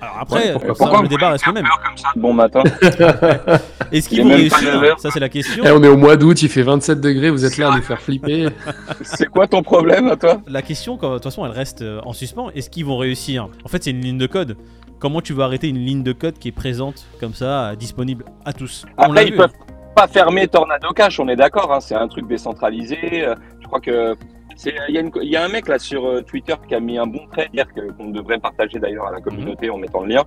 Alors 0.02 0.18
après, 0.18 0.52
Ouais, 0.52 0.58
pourquoi 0.66 0.96
ça, 0.96 1.02
le 1.02 1.08
débat 1.08 1.30
reste 1.30 1.46
le 1.46 1.52
même. 1.52 1.64
Comme 1.64 1.96
ça, 1.96 2.08
de 2.16 2.20
bon 2.20 2.32
matin. 2.32 2.62
Est-ce 3.92 4.08
Il 4.08 4.08
qu'ils 4.08 4.22
vont 4.24 4.30
réussir. 4.30 4.98
Ça, 4.98 5.10
c'est 5.12 5.20
la 5.20 5.28
question. 5.28 5.62
Eh, 5.64 5.70
on 5.70 5.82
est 5.82 5.88
au 5.88 5.96
mois 5.96 6.16
d'août, 6.16 6.42
il 6.42 6.48
fait 6.48 6.62
27 6.62 7.00
degrés, 7.00 7.30
vous 7.30 7.44
êtes 7.44 7.56
là 7.56 7.72
à 7.72 7.76
nous 7.76 7.82
faire 7.82 8.00
flipper. 8.00 8.48
c'est 9.02 9.26
quoi 9.26 9.46
ton 9.46 9.62
problème 9.62 10.08
à 10.08 10.16
toi? 10.16 10.40
La 10.48 10.60
question, 10.62 10.96
de 10.96 11.00
toute 11.14 11.22
façon, 11.22 11.46
elle 11.46 11.52
reste 11.52 11.82
euh, 11.82 12.00
en 12.04 12.12
suspens. 12.12 12.50
Est-ce 12.50 12.68
qu'ils 12.68 12.84
vont 12.84 12.96
réussir? 12.98 13.48
En 13.64 13.68
fait, 13.68 13.84
c'est 13.84 13.90
une 13.92 14.00
ligne 14.00 14.18
de 14.18 14.26
code. 14.26 14.56
Comment 14.98 15.20
tu 15.20 15.34
vas 15.34 15.44
arrêter 15.44 15.68
une 15.68 15.78
ligne 15.84 16.02
de 16.02 16.12
code 16.12 16.36
qui 16.38 16.48
est 16.48 16.52
présente 16.52 17.06
comme 17.20 17.34
ça, 17.34 17.70
euh, 17.70 17.74
disponible 17.76 18.24
à 18.44 18.52
tous? 18.52 18.84
On 18.98 19.02
l'a 19.02 19.06
Après, 19.08 19.24
ils 19.26 19.30
vu, 19.32 19.36
peuvent 19.36 19.52
pas 19.94 20.08
fermer 20.08 20.48
Tornado 20.48 20.88
Cash, 20.94 21.20
on 21.20 21.28
est 21.28 21.36
d'accord. 21.36 21.72
hein, 21.72 21.78
c'est 21.80 21.94
un 21.94 22.08
truc 22.08 22.26
décentralisé. 22.26 22.98
euh, 23.24 23.34
Je 23.60 23.66
crois 23.68 23.80
que 23.80 24.16
il 24.88 24.94
y, 24.94 24.98
a 24.98 25.00
une- 25.00 25.10
il 25.22 25.28
y 25.30 25.36
a 25.36 25.44
un 25.44 25.48
mec 25.48 25.68
là 25.68 25.78
sur 25.78 26.06
euh, 26.06 26.22
Twitter 26.22 26.54
qui 26.68 26.74
a 26.74 26.80
mis 26.80 26.98
un 26.98 27.06
bon 27.06 27.26
trait 27.32 27.48
hier 27.52 27.66
que- 27.72 27.90
qu'on 27.92 28.10
devrait 28.10 28.38
partager 28.38 28.78
d'ailleurs 28.78 29.06
à 29.06 29.12
la 29.12 29.20
communauté 29.20 29.70
en 29.70 29.76
mettant 29.78 30.00
le 30.02 30.08
lien. 30.14 30.24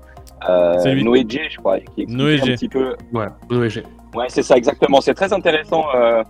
Euh. 0.49 0.77
Noé 1.03 1.25
G, 1.27 1.41
je 1.49 1.57
crois, 1.57 1.79
qui 1.79 2.01
explique 2.03 2.09
Noé 2.09 2.39
un 2.41 2.45
petit 2.55 2.69
peu. 2.69 2.95
Ouais, 3.13 3.69
j'ai- 3.69 3.83
Ouais, 4.15 4.25
c'est 4.29 4.43
ça 4.43 4.55
exactement. 4.57 5.01
C'est 5.01 5.13
très 5.13 5.33
intéressant 5.33 5.85
euh, 5.95 6.23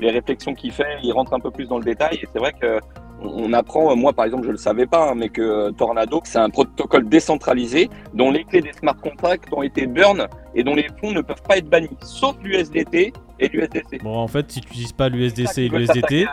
les 0.00 0.10
réflexions 0.10 0.54
qu'il 0.54 0.72
fait. 0.72 0.98
Il 1.02 1.12
rentre 1.12 1.32
un 1.34 1.40
peu 1.40 1.50
plus 1.50 1.66
dans 1.68 1.78
le 1.78 1.84
détail 1.84 2.16
et 2.22 2.28
c'est 2.32 2.38
vrai 2.38 2.52
que 2.60 2.78
on 3.24 3.44
on 3.44 3.52
apprend, 3.52 3.94
moi 3.94 4.12
par 4.12 4.24
exemple 4.24 4.44
je 4.46 4.50
le 4.50 4.56
savais 4.56 4.84
pas, 4.86 5.10
hein, 5.10 5.14
mais 5.14 5.28
que 5.28 5.40
euh, 5.40 5.70
Tornado 5.70 6.20
c'est 6.24 6.40
un 6.40 6.50
protocole 6.50 7.08
décentralisé 7.08 7.88
dont 8.14 8.32
les 8.32 8.42
clés 8.42 8.62
des 8.62 8.72
smart 8.72 8.96
contracts 9.00 9.46
ont 9.52 9.62
été 9.62 9.86
burn 9.86 10.26
et 10.56 10.64
dont 10.64 10.74
les 10.74 10.88
fonds 11.00 11.12
ne 11.12 11.20
peuvent 11.20 11.42
pas 11.48 11.56
être 11.58 11.68
bannis, 11.70 11.88
sauf 12.02 12.34
l'USDT 12.42 13.12
et 13.38 13.48
l'USDC. 13.48 14.02
Bon, 14.02 14.16
en 14.16 14.26
fait, 14.26 14.50
si 14.50 14.60
tu 14.60 14.66
n'utilises 14.70 14.92
pas 14.92 15.08
l'USDC 15.08 15.58
et 15.58 15.68
l'USDT, 15.68 16.26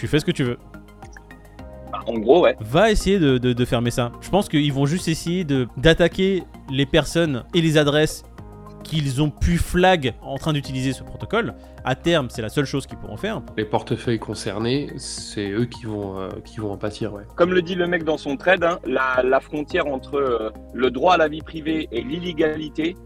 tu 0.00 0.08
fais 0.08 0.18
ce 0.18 0.24
que 0.24 0.30
tu 0.32 0.44
veux. 0.44 0.56
Bah, 1.92 2.00
En 2.06 2.14
gros, 2.18 2.42
ouais. 2.42 2.56
Va 2.60 2.90
essayer 2.90 3.18
de, 3.18 3.38
de- 3.38 3.52
de 3.52 3.64
fermer 3.64 3.90
ça. 3.90 4.12
Je 4.20 4.30
pense 4.30 4.48
qu'ils 4.48 4.72
vont 4.72 4.86
juste 4.86 5.08
essayer 5.08 5.44
de- 5.44 5.68
d'attaquer 5.76 6.42
les 6.70 6.86
personnes 6.86 7.44
et 7.54 7.60
les 7.60 7.76
adresses 7.78 8.22
qu'ils 8.82 9.20
ont 9.20 9.30
pu 9.30 9.58
flag 9.58 10.14
en 10.22 10.38
train 10.38 10.52
d'utiliser 10.54 10.92
ce 10.94 11.02
protocole. 11.04 11.54
À 11.84 11.94
terme, 11.94 12.28
c'est 12.30 12.40
la 12.42 12.48
seule 12.48 12.64
chose 12.64 12.86
qu'ils 12.86 12.96
pourront 12.96 13.16
faire. 13.18 13.42
Les 13.56 13.64
portefeuilles 13.66 14.18
concernés, 14.18 14.90
c'est 14.96 15.50
eux 15.50 15.66
qui 15.66 15.84
vont, 15.84 16.18
euh, 16.18 16.28
qui 16.44 16.58
vont 16.60 16.72
en 16.72 16.76
pâtir, 16.78 17.12
ouais. 17.12 17.24
Comme 17.36 17.52
le 17.52 17.60
dit 17.62 17.74
le 17.74 17.86
mec 17.86 18.04
dans 18.04 18.16
son 18.16 18.36
trade, 18.36 18.64
hein, 18.64 18.78
la, 18.86 19.22
la 19.22 19.40
frontière 19.40 19.86
entre 19.86 20.14
euh, 20.16 20.50
le 20.72 20.90
droit 20.90 21.14
à 21.14 21.16
la 21.18 21.28
vie 21.28 21.42
privée 21.42 21.88
et 21.92 22.02
l'illégalité, 22.02 22.96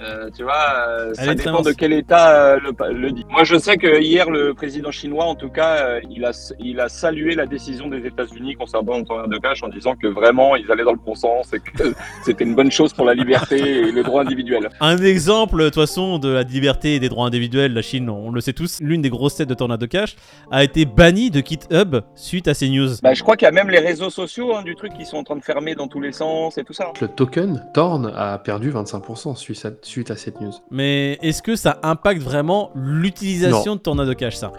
euh, 0.00 0.28
tu 0.36 0.42
vois, 0.42 0.88
euh, 0.88 1.14
ça 1.14 1.34
dépend 1.34 1.62
de 1.62 1.72
quel 1.72 1.92
État 1.92 2.54
euh, 2.54 2.60
le, 2.60 2.92
le 2.92 3.12
dit. 3.12 3.24
Moi, 3.30 3.44
je 3.44 3.56
sais 3.56 3.76
que 3.76 4.00
hier, 4.00 4.30
le 4.30 4.54
président 4.54 4.90
chinois, 4.90 5.24
en 5.24 5.34
tout 5.34 5.50
cas, 5.50 5.86
euh, 5.86 6.00
il, 6.10 6.24
a, 6.24 6.32
il 6.58 6.80
a 6.80 6.88
salué 6.88 7.34
la 7.34 7.46
décision 7.46 7.88
des 7.88 8.04
États-Unis 8.06 8.54
concernant 8.54 8.98
le 8.98 9.04
de 9.28 9.38
cash 9.38 9.62
en 9.62 9.68
disant 9.68 9.94
que 9.94 10.06
vraiment, 10.06 10.56
ils 10.56 10.70
allaient 10.70 10.84
dans 10.84 10.92
le 10.92 10.98
bon 10.98 11.14
sens 11.14 11.52
et 11.52 11.60
que 11.60 11.94
c'était 12.24 12.44
une 12.44 12.54
bonne 12.54 12.70
chose 12.70 12.92
pour 12.92 13.04
la 13.04 13.14
liberté 13.14 13.56
et 13.58 13.92
le 13.92 14.02
droit 14.02 14.22
individuel. 14.22 14.68
Un 14.80 14.98
exemple, 14.98 15.58
de 15.58 15.64
toute 15.64 15.74
façon, 15.76 16.18
de 16.18 16.28
la 16.28 16.42
liberté 16.42 16.96
et 16.96 17.00
des 17.00 17.08
droits 17.08 17.26
individuels, 17.26 17.72
la 17.72 17.82
Chine, 17.82 18.10
on 18.10 18.30
le 18.30 18.40
sait 18.40 18.52
tous, 18.52 18.80
l'une 18.80 19.02
des 19.02 19.10
grosses 19.10 19.36
têtes 19.36 19.48
de 19.48 19.54
Tornado 19.54 19.86
Cash 19.86 20.16
a 20.50 20.64
été 20.64 20.84
bannie 20.84 21.30
de 21.30 21.40
GitHub 21.40 21.96
suite 22.16 22.48
à 22.48 22.54
ces 22.54 22.68
news. 22.68 22.88
Bah, 23.02 23.14
je 23.14 23.22
crois 23.22 23.36
qu'il 23.36 23.46
y 23.46 23.48
a 23.48 23.52
même 23.52 23.70
les 23.70 23.78
réseaux 23.78 24.10
sociaux 24.10 24.54
hein, 24.54 24.62
du 24.62 24.74
truc 24.74 24.92
qui 24.94 25.04
sont 25.04 25.18
en 25.18 25.24
train 25.24 25.36
de 25.36 25.42
fermer 25.42 25.74
dans 25.74 25.88
tous 25.88 26.00
les 26.00 26.12
sens 26.12 26.58
et 26.58 26.64
tout 26.64 26.72
ça. 26.72 26.92
Le 27.00 27.08
token, 27.08 27.64
Torn, 27.74 28.12
a 28.14 28.38
perdu 28.38 28.70
25% 28.70 29.36
suite 29.36 29.64
à, 29.64 29.70
suite 29.86 30.10
à 30.10 30.16
cette 30.16 30.40
news. 30.40 30.52
Mais 30.70 31.18
est-ce 31.22 31.42
que 31.42 31.56
ça 31.56 31.78
impacte 31.82 32.22
vraiment 32.22 32.70
l'utilisation 32.74 33.76
de 33.76 33.80
Tornado 33.80 34.14
Cash, 34.14 34.36
ça? 34.36 34.52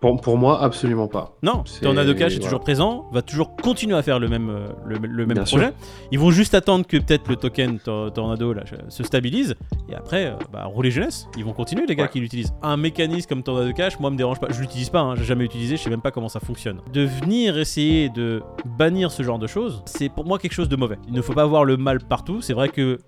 Pour, 0.00 0.20
pour 0.20 0.36
moi, 0.36 0.60
absolument 0.60 1.06
pas. 1.06 1.36
Non, 1.44 1.62
Tornado 1.80 2.12
Cash 2.14 2.32
est 2.32 2.36
voilà. 2.36 2.42
toujours 2.44 2.58
présent, 2.60 3.06
va 3.12 3.22
toujours 3.22 3.54
continuer 3.54 3.94
à 3.96 4.02
faire 4.02 4.18
le 4.18 4.26
même, 4.26 4.50
euh, 4.50 4.66
le, 4.84 4.96
le 4.96 5.26
même 5.26 5.34
Bien 5.36 5.44
projet. 5.44 5.72
Ils 6.10 6.18
vont 6.18 6.32
juste 6.32 6.54
attendre 6.54 6.84
que 6.88 6.96
peut-être 6.96 7.28
le 7.28 7.36
token 7.36 7.78
Tor- 7.78 8.12
Tornado 8.12 8.52
là, 8.52 8.64
se 8.88 9.04
stabilise 9.04 9.54
et 9.88 9.94
après, 9.94 10.26
euh, 10.26 10.32
bah, 10.52 10.64
rouler 10.64 10.90
jeunesse. 10.90 11.28
Ils 11.38 11.44
vont 11.44 11.52
continuer, 11.52 11.86
les 11.86 11.94
gars 11.94 12.02
Ouais. 12.02 12.08
qui 12.08 12.18
l'utilisent. 12.18 12.52
Un 12.64 12.76
mécanisme 12.76 13.28
comme 13.28 13.44
Tornado 13.44 13.72
Cash, 13.72 14.00
moi, 14.00 14.10
me 14.10 14.16
dérange 14.16 14.40
pas. 14.40 14.48
Je 14.50 14.60
l'utilise 14.60 14.90
pas, 14.90 14.98
hein, 15.02 15.14
j'ai 15.14 15.22
jamais 15.22 15.44
utilisé, 15.44 15.76
je 15.76 15.82
sais 15.84 15.90
même 15.90 16.02
pas 16.02 16.10
comment 16.10 16.28
ça 16.28 16.40
fonctionne. 16.40 16.80
De 16.92 17.02
venir 17.02 17.56
essayer 17.56 18.08
de 18.08 18.42
bannir 18.76 19.12
ce 19.12 19.22
genre 19.22 19.38
de 19.38 19.46
choses, 19.46 19.82
c'est 19.86 20.08
pour 20.08 20.24
moi 20.24 20.40
quelque 20.40 20.54
chose 20.54 20.68
de 20.68 20.74
mauvais. 20.74 20.98
Il 21.06 21.14
ne 21.14 21.22
faut 21.22 21.32
pas 21.32 21.46
voir 21.46 21.64
le 21.64 21.76
mal 21.76 22.00
partout. 22.00 22.40
C'est 22.40 22.54
vrai 22.54 22.70
que 22.70 22.98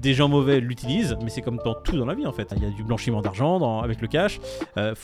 des 0.00 0.14
gens 0.14 0.28
mauvais 0.28 0.60
l'utilisent, 0.60 1.16
mais 1.22 1.30
c'est 1.30 1.42
comme 1.42 1.58
dans 1.64 1.74
tout 1.74 1.96
dans 1.96 2.06
la 2.06 2.14
vie 2.14 2.26
en 2.26 2.32
fait. 2.32 2.52
Il 2.56 2.62
y 2.62 2.66
a 2.66 2.70
du 2.70 2.82
blanchiment 2.82 3.20
d'argent 3.20 3.80
avec 3.80 4.00
le 4.00 4.08
cash. 4.08 4.40
Euh, 4.76 4.94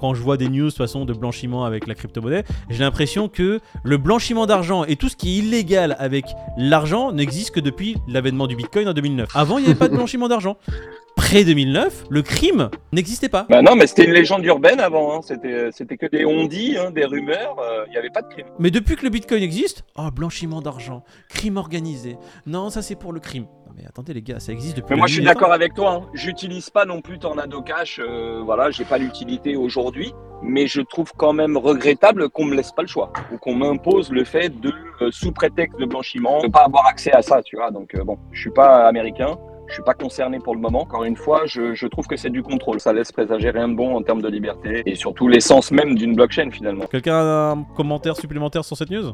quand 0.00 0.14
je 0.14 0.22
vois 0.22 0.36
des 0.36 0.48
news 0.48 0.68
de 0.68 0.74
façon 0.74 1.04
de 1.04 1.12
blanchiment 1.12 1.64
avec 1.64 1.86
la 1.86 1.94
crypto-monnaie, 1.94 2.44
j'ai 2.70 2.80
l'impression 2.80 3.28
que 3.28 3.60
le 3.82 3.96
blanchiment 3.96 4.46
d'argent 4.46 4.84
et 4.84 4.96
tout 4.96 5.08
ce 5.08 5.16
qui 5.16 5.36
est 5.36 5.38
illégal 5.38 5.96
avec 5.98 6.24
l'argent 6.56 7.12
n'existe 7.12 7.50
que 7.50 7.60
depuis 7.60 7.96
l'avènement 8.08 8.46
du 8.46 8.56
Bitcoin 8.56 8.88
en 8.88 8.94
2009. 8.94 9.28
Avant, 9.34 9.58
il 9.58 9.64
n'y 9.64 9.70
avait 9.70 9.78
pas 9.78 9.88
de 9.88 9.94
blanchiment 9.94 10.28
d'argent. 10.28 10.56
Près 11.18 11.42
2009, 11.42 12.04
le 12.10 12.22
crime 12.22 12.70
n'existait 12.92 13.28
pas. 13.28 13.44
Bah 13.50 13.60
non, 13.60 13.74
mais 13.74 13.88
c'était 13.88 14.04
une 14.04 14.12
légende 14.12 14.44
urbaine 14.44 14.78
avant. 14.78 15.16
hein. 15.16 15.20
C'était, 15.22 15.70
c'était 15.72 15.96
que 15.96 16.06
des 16.06 16.24
on-dit, 16.24 16.76
hein, 16.78 16.92
des 16.92 17.04
rumeurs. 17.04 17.56
euh, 17.58 17.84
Il 17.88 17.90
n'y 17.90 17.96
avait 17.98 18.08
pas 18.08 18.22
de 18.22 18.28
crime. 18.28 18.46
Mais 18.60 18.70
depuis 18.70 18.94
que 18.94 19.02
le 19.02 19.10
Bitcoin 19.10 19.42
existe, 19.42 19.82
oh, 19.98 20.10
blanchiment 20.14 20.62
d'argent, 20.62 21.02
crime 21.28 21.56
organisé. 21.56 22.16
Non, 22.46 22.70
ça 22.70 22.82
c'est 22.82 22.94
pour 22.94 23.12
le 23.12 23.18
crime. 23.18 23.46
Non 23.66 23.72
mais 23.76 23.82
attendez 23.84 24.14
les 24.14 24.22
gars, 24.22 24.38
ça 24.38 24.52
existe 24.52 24.76
depuis. 24.76 24.92
Mais 24.94 24.96
moi, 24.98 25.08
je 25.08 25.14
suis 25.14 25.24
d'accord 25.24 25.52
avec 25.52 25.74
toi. 25.74 25.92
Hein. 26.04 26.06
J'utilise 26.14 26.70
pas 26.70 26.84
non 26.84 27.00
plus 27.00 27.18
Tornado 27.18 27.62
Cash. 27.62 27.98
Euh, 28.02 28.40
voilà, 28.44 28.70
j'ai 28.70 28.84
pas 28.84 28.98
l'utilité 28.98 29.56
aujourd'hui. 29.56 30.12
Mais 30.40 30.68
je 30.68 30.80
trouve 30.82 31.12
quand 31.16 31.32
même 31.32 31.56
regrettable 31.56 32.28
qu'on 32.30 32.44
me 32.44 32.54
laisse 32.54 32.70
pas 32.70 32.82
le 32.82 32.88
choix 32.88 33.12
ou 33.32 33.38
qu'on 33.38 33.56
m'impose 33.56 34.12
le 34.12 34.22
fait 34.22 34.50
de, 34.60 34.72
euh, 35.02 35.10
sous 35.10 35.32
prétexte 35.32 35.80
de 35.80 35.84
blanchiment, 35.84 36.40
de 36.42 36.46
pas 36.48 36.62
avoir 36.64 36.86
accès 36.86 37.10
à 37.12 37.22
ça. 37.22 37.42
Tu 37.42 37.56
vois. 37.56 37.72
Donc 37.72 37.92
euh, 37.96 38.04
bon, 38.04 38.18
je 38.30 38.40
suis 38.42 38.50
pas 38.52 38.86
américain. 38.86 39.36
Je 39.68 39.74
suis 39.74 39.82
pas 39.82 39.94
concerné 39.94 40.38
pour 40.38 40.54
le 40.54 40.60
moment. 40.60 40.80
Encore 40.80 41.04
une 41.04 41.16
fois, 41.16 41.42
je, 41.44 41.74
je 41.74 41.86
trouve 41.86 42.06
que 42.06 42.16
c'est 42.16 42.30
du 42.30 42.42
contrôle. 42.42 42.80
Ça 42.80 42.92
laisse 42.92 43.12
présager 43.12 43.50
rien 43.50 43.68
de 43.68 43.74
bon 43.74 43.94
en 43.94 44.02
termes 44.02 44.22
de 44.22 44.28
liberté 44.28 44.82
et 44.86 44.94
surtout 44.94 45.28
l'essence 45.28 45.70
même 45.70 45.94
d'une 45.94 46.14
blockchain 46.14 46.50
finalement. 46.50 46.86
Quelqu'un 46.86 47.16
a 47.16 47.52
un 47.52 47.64
commentaire 47.76 48.16
supplémentaire 48.16 48.64
sur 48.64 48.76
cette 48.76 48.90
news? 48.90 49.12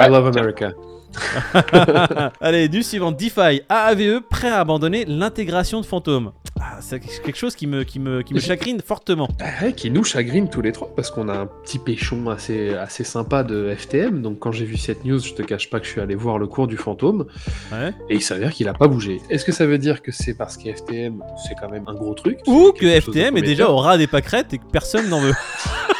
I 0.00 0.08
love 0.08 0.26
America. 0.26 0.72
Allez, 2.40 2.68
du 2.68 2.82
suivant, 2.82 3.12
DeFi, 3.12 3.62
AAVE, 3.68 4.20
prêt 4.28 4.48
à 4.48 4.60
abandonner 4.60 5.04
l'intégration 5.06 5.80
de 5.80 5.86
fantômes. 5.86 6.32
Ah, 6.62 6.76
c'est 6.80 7.00
quelque 7.00 7.36
chose 7.38 7.56
qui 7.56 7.66
me, 7.66 7.84
qui 7.84 7.98
me, 7.98 8.20
qui 8.22 8.34
me 8.34 8.40
chagrine 8.40 8.80
fortement. 8.82 9.28
Ouais, 9.62 9.72
qui 9.72 9.90
nous 9.90 10.04
chagrine 10.04 10.48
tous 10.50 10.60
les 10.60 10.72
trois 10.72 10.92
parce 10.94 11.10
qu'on 11.10 11.28
a 11.30 11.34
un 11.34 11.46
petit 11.46 11.78
péchon 11.78 12.28
assez, 12.28 12.74
assez 12.74 13.02
sympa 13.02 13.42
de 13.42 13.74
FTM. 13.74 14.20
Donc 14.20 14.40
quand 14.40 14.52
j'ai 14.52 14.66
vu 14.66 14.76
cette 14.76 15.04
news, 15.06 15.18
je 15.20 15.32
te 15.32 15.42
cache 15.42 15.70
pas 15.70 15.80
que 15.80 15.86
je 15.86 15.90
suis 15.92 16.00
allé 16.02 16.14
voir 16.14 16.38
le 16.38 16.46
cours 16.46 16.66
du 16.66 16.76
fantôme 16.76 17.26
Ouais. 17.72 17.94
et 18.10 18.16
il 18.16 18.22
s'avère 18.22 18.52
qu'il 18.52 18.68
a 18.68 18.74
pas 18.74 18.88
bougé. 18.88 19.22
Est-ce 19.30 19.44
que 19.46 19.52
ça 19.52 19.64
veut 19.66 19.78
dire 19.78 20.02
que 20.02 20.12
c'est 20.12 20.34
parce 20.34 20.56
que 20.58 20.70
FTM 20.70 21.22
c'est 21.48 21.54
quand 21.58 21.70
même 21.70 21.84
un 21.86 21.94
gros 21.94 22.12
truc? 22.14 22.38
Ou 22.46 22.72
que 22.72 23.00
FTM 23.00 23.38
est 23.38 23.42
déjà 23.42 23.70
au 23.70 23.76
ras 23.78 23.96
des 23.96 24.06
pâquerettes 24.06 24.52
et 24.52 24.58
que 24.58 24.66
personne 24.70 25.08
n'en 25.08 25.20
veut? 25.20 25.32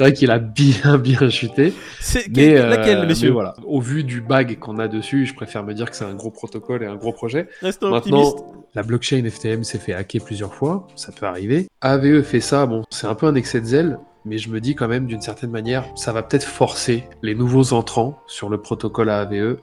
C'est 0.00 0.04
vrai 0.04 0.12
qu'il 0.14 0.30
a 0.30 0.38
bien 0.38 0.96
bien 0.98 1.28
chuté. 1.28 1.74
C'est 2.00 2.34
Mais, 2.34 2.56
euh, 2.56 2.70
laquelle, 2.70 3.06
messieurs 3.06 3.28
mais 3.28 3.34
voilà, 3.34 3.54
au 3.66 3.82
vu 3.82 4.02
du 4.02 4.22
bag 4.22 4.58
qu'on 4.58 4.78
a 4.78 4.88
dessus, 4.88 5.26
je 5.26 5.34
préfère 5.34 5.62
me 5.62 5.74
dire 5.74 5.90
que 5.90 5.96
c'est 5.96 6.06
un 6.06 6.14
gros 6.14 6.30
protocole 6.30 6.82
et 6.82 6.86
un 6.86 6.96
gros 6.96 7.12
projet. 7.12 7.48
Restons 7.60 7.90
Maintenant, 7.90 8.28
optimistes. 8.28 8.46
la 8.74 8.82
blockchain 8.82 9.28
FTM 9.28 9.62
s'est 9.62 9.78
fait 9.78 9.92
hacker 9.92 10.24
plusieurs 10.24 10.54
fois, 10.54 10.86
ça 10.96 11.12
peut 11.12 11.26
arriver. 11.26 11.68
AVE 11.82 12.22
fait 12.22 12.40
ça, 12.40 12.64
bon, 12.64 12.82
c'est 12.88 13.08
un 13.08 13.14
peu 13.14 13.26
un 13.26 13.34
excès 13.34 13.60
de 13.60 13.66
zèle, 13.66 13.98
mais 14.24 14.38
je 14.38 14.48
me 14.48 14.58
dis 14.58 14.74
quand 14.74 14.88
même 14.88 15.06
d'une 15.06 15.20
certaine 15.20 15.50
manière, 15.50 15.84
ça 15.96 16.12
va 16.14 16.22
peut-être 16.22 16.46
forcer 16.46 17.04
les 17.20 17.34
nouveaux 17.34 17.74
entrants 17.74 18.20
sur 18.26 18.48
le 18.48 18.56
protocole 18.56 19.10
AVE 19.10 19.58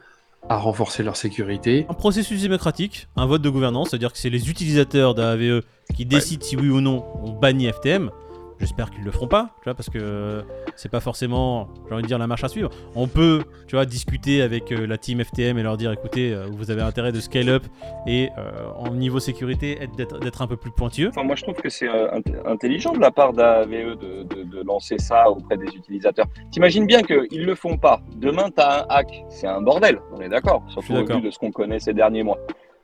à 0.50 0.58
renforcer 0.58 1.02
leur 1.02 1.18
sécurité. 1.18 1.88
Un 1.90 1.96
processus 1.96 2.44
démocratique, 2.44 3.08
un 3.16 3.26
vote 3.26 3.42
de 3.42 3.50
gouvernance, 3.50 3.90
c'est-à-dire 3.90 4.14
que 4.14 4.20
c'est 4.20 4.30
les 4.30 4.52
utilisateurs 4.52 5.16
d'AAVE 5.16 5.64
qui 5.96 6.06
décident 6.06 6.46
si 6.46 6.56
oui 6.56 6.70
ou 6.70 6.80
non 6.80 7.04
on 7.24 7.32
bannit 7.32 7.72
FTM. 7.72 8.12
J'espère 8.60 8.90
qu'ils 8.90 9.04
le 9.04 9.12
feront 9.12 9.28
pas, 9.28 9.52
tu 9.62 9.66
vois, 9.66 9.76
parce 9.76 9.90
que 9.90 10.44
c'est 10.76 10.90
pas 10.90 11.00
forcément, 11.00 11.68
j'ai 11.88 11.94
envie 11.94 12.02
de 12.04 12.08
dire, 12.08 12.18
la 12.18 12.26
marche 12.26 12.44
à 12.44 12.48
suivre. 12.48 12.70
On 12.96 13.08
peut, 13.08 13.44
tu 13.68 13.76
vois, 13.76 13.86
discuter 13.86 14.42
avec 14.42 14.72
euh, 14.72 14.88
la 14.88 14.98
team 14.98 15.24
FTM 15.24 15.58
et 15.60 15.64
leur 15.64 15.78
dire, 15.78 15.92
écoutez, 15.92 16.34
euh, 16.34 16.48
vous 16.52 16.72
avez 16.72 16.82
intérêt 16.82 17.12
de 17.12 17.20
scale 17.20 17.50
up 17.50 17.64
et 18.08 18.30
euh, 18.38 18.68
en 18.76 18.90
niveau 18.96 19.20
sécurité, 19.20 19.78
être- 19.82 20.20
d'être 20.20 20.42
un 20.42 20.48
peu 20.48 20.58
plus 20.58 20.72
pointilleux. 20.72 21.10
Enfin, 21.10 21.24
moi, 21.24 21.36
je 21.36 21.44
trouve 21.44 21.56
que 21.56 21.70
c'est 21.70 21.88
euh, 21.88 22.10
int- 22.12 22.48
intelligent 22.48 22.94
de 22.94 23.00
la 23.00 23.12
part 23.12 23.34
d'AVE 23.34 23.70
de, 23.70 24.24
de, 24.24 24.44
de 24.44 24.64
lancer 24.64 24.98
ça 24.98 25.30
auprès 25.30 25.58
des 25.58 25.68
utilisateurs. 25.68 26.26
T'imagines 26.52 26.88
bien 26.88 27.04
qu'ils 27.04 27.46
le 27.46 27.54
font 27.56 27.78
pas. 27.78 28.02
Demain, 28.16 28.50
tu 28.50 28.60
as 28.62 28.82
un 28.82 28.86
hack. 28.90 29.24
C'est 29.30 29.48
un 29.48 29.62
bordel, 29.62 30.00
on 30.16 30.22
est 30.22 30.30
d'accord, 30.30 30.64
surtout 30.68 30.94
au 30.94 31.06
vu 31.18 31.22
de 31.22 31.30
ce 31.32 31.38
qu'on 31.38 31.52
connaît 31.52 31.80
ces 31.80 31.94
derniers 31.94 32.24
mois. 32.24 32.40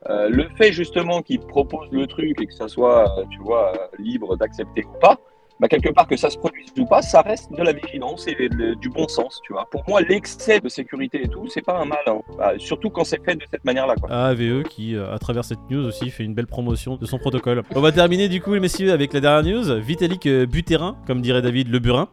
Euh, 0.09 0.27
le 0.29 0.49
fait 0.49 0.71
justement 0.73 1.21
qu'ils 1.21 1.39
proposent 1.39 1.89
le 1.91 2.05
truc 2.07 2.39
et 2.41 2.45
que 2.45 2.53
ça 2.53 2.67
soit, 2.67 3.05
tu 3.31 3.39
vois, 3.39 3.71
libre 3.97 4.35
d'accepter 4.35 4.83
ou 4.83 4.99
pas, 4.99 5.17
bah, 5.59 5.67
quelque 5.67 5.89
part 5.89 6.07
que 6.07 6.17
ça 6.17 6.29
se 6.29 6.37
produise 6.37 6.71
ou 6.77 6.85
pas, 6.85 7.01
ça 7.01 7.21
reste 7.21 7.51
de 7.51 7.61
la 7.61 7.73
vigilance 7.73 8.27
et 8.27 8.49
du 8.49 8.89
bon 8.89 9.07
sens, 9.07 9.39
tu 9.45 9.53
vois. 9.53 9.67
Pour 9.69 9.83
moi, 9.87 10.01
l'excès 10.01 10.59
de 10.59 10.69
sécurité 10.69 11.23
et 11.23 11.27
tout, 11.27 11.47
c'est 11.47 11.61
pas 11.61 11.77
un 11.79 11.85
mal, 11.85 11.99
hein. 12.07 12.19
Bah, 12.37 12.53
surtout 12.57 12.89
quand 12.89 13.03
c'est 13.03 13.23
fait 13.23 13.35
de 13.35 13.43
cette 13.49 13.63
manière-là, 13.63 13.95
quoi. 13.95 14.09
AAVE 14.11 14.63
qui, 14.63 14.95
euh, 14.95 15.13
à 15.13 15.19
travers 15.19 15.45
cette 15.45 15.59
news 15.69 15.85
aussi, 15.85 16.09
fait 16.09 16.23
une 16.23 16.33
belle 16.33 16.47
promotion 16.47 16.95
de 16.97 17.05
son 17.05 17.17
protocole. 17.17 17.63
On 17.75 17.81
va 17.81 17.91
terminer 17.91 18.29
du 18.29 18.41
coup, 18.41 18.51
messieurs, 18.59 18.91
avec 18.91 19.13
la 19.13 19.19
dernière 19.19 19.53
news. 19.53 19.79
Vitalik 19.79 20.25
euh, 20.25 20.45
Buterin, 20.45 20.97
comme 21.07 21.21
dirait 21.21 21.41
David 21.41 21.69
Le 21.69 21.79
Burin, 21.79 22.09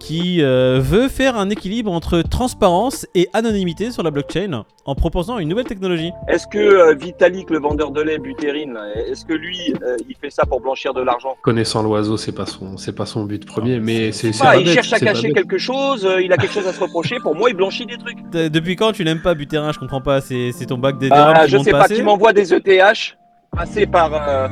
qui 0.00 0.42
euh, 0.42 0.80
veut 0.82 1.08
faire 1.08 1.36
un 1.36 1.50
équilibre 1.50 1.92
entre 1.92 2.22
transparence 2.22 3.06
et 3.14 3.28
anonymité 3.32 3.92
sur 3.92 4.02
la 4.02 4.10
blockchain 4.10 4.64
en 4.86 4.94
proposant 4.96 5.38
une 5.38 5.48
nouvelle 5.48 5.66
technologie. 5.66 6.10
Est-ce 6.26 6.46
que 6.48 6.58
euh, 6.58 6.94
Vitalik, 6.94 7.50
le 7.50 7.60
vendeur 7.60 7.92
de 7.92 8.00
lait, 8.00 8.18
Butérine, 8.18 8.72
là, 8.72 8.88
est-ce 9.08 9.24
que 9.24 9.34
lui, 9.34 9.74
euh, 9.82 9.96
il 10.08 10.16
fait 10.16 10.30
ça 10.30 10.44
pour 10.46 10.60
blanchir 10.60 10.94
de 10.94 11.02
l'argent? 11.02 11.36
Connaissant 11.42 11.82
l'oiseau, 11.82 12.16
c'est 12.16 12.32
pas 12.32 12.46
son, 12.46 12.76
c'est 12.76 12.94
pas 12.96 13.06
son 13.06 13.24
but 13.24 13.44
premier, 13.46 13.76
Ah, 13.76 13.80
mais 13.80 14.10
c'est, 14.10 14.36
pas 14.36 14.56
Il 14.56 14.64
bête, 14.64 14.74
cherche 14.74 14.92
à 14.94 14.98
cacher 14.98 15.32
quelque 15.32 15.58
chose, 15.58 16.04
euh, 16.04 16.20
il 16.22 16.32
a 16.32 16.36
quelque 16.36 16.54
chose 16.54 16.66
à 16.66 16.72
se 16.72 16.80
reprocher. 16.80 17.18
Pour 17.22 17.36
moi, 17.36 17.50
il 17.50 17.56
blanchit 17.56 17.86
des 17.86 17.98
trucs. 17.98 18.18
Depuis 18.32 18.74
quand 18.74 18.92
tu 18.92 19.04
n'aimes 19.04 19.22
pas 19.22 19.34
Buterin 19.34 19.70
Je 19.72 19.78
comprends 19.78 20.00
pas. 20.00 20.20
C'est 20.20 20.50
c'est 20.52 20.66
ton 20.66 20.78
bac 20.78 20.98
des 20.98 21.08
Ah, 21.12 21.42
qui 21.44 21.50
je 21.52 21.58
sais 21.58 21.70
pas, 21.70 21.86
qui 21.86 22.02
m'envoie 22.02 22.32
des 22.32 22.52
ETH 22.54 23.16
passés 23.52 23.86
par, 23.86 24.12
euh, 24.14 24.48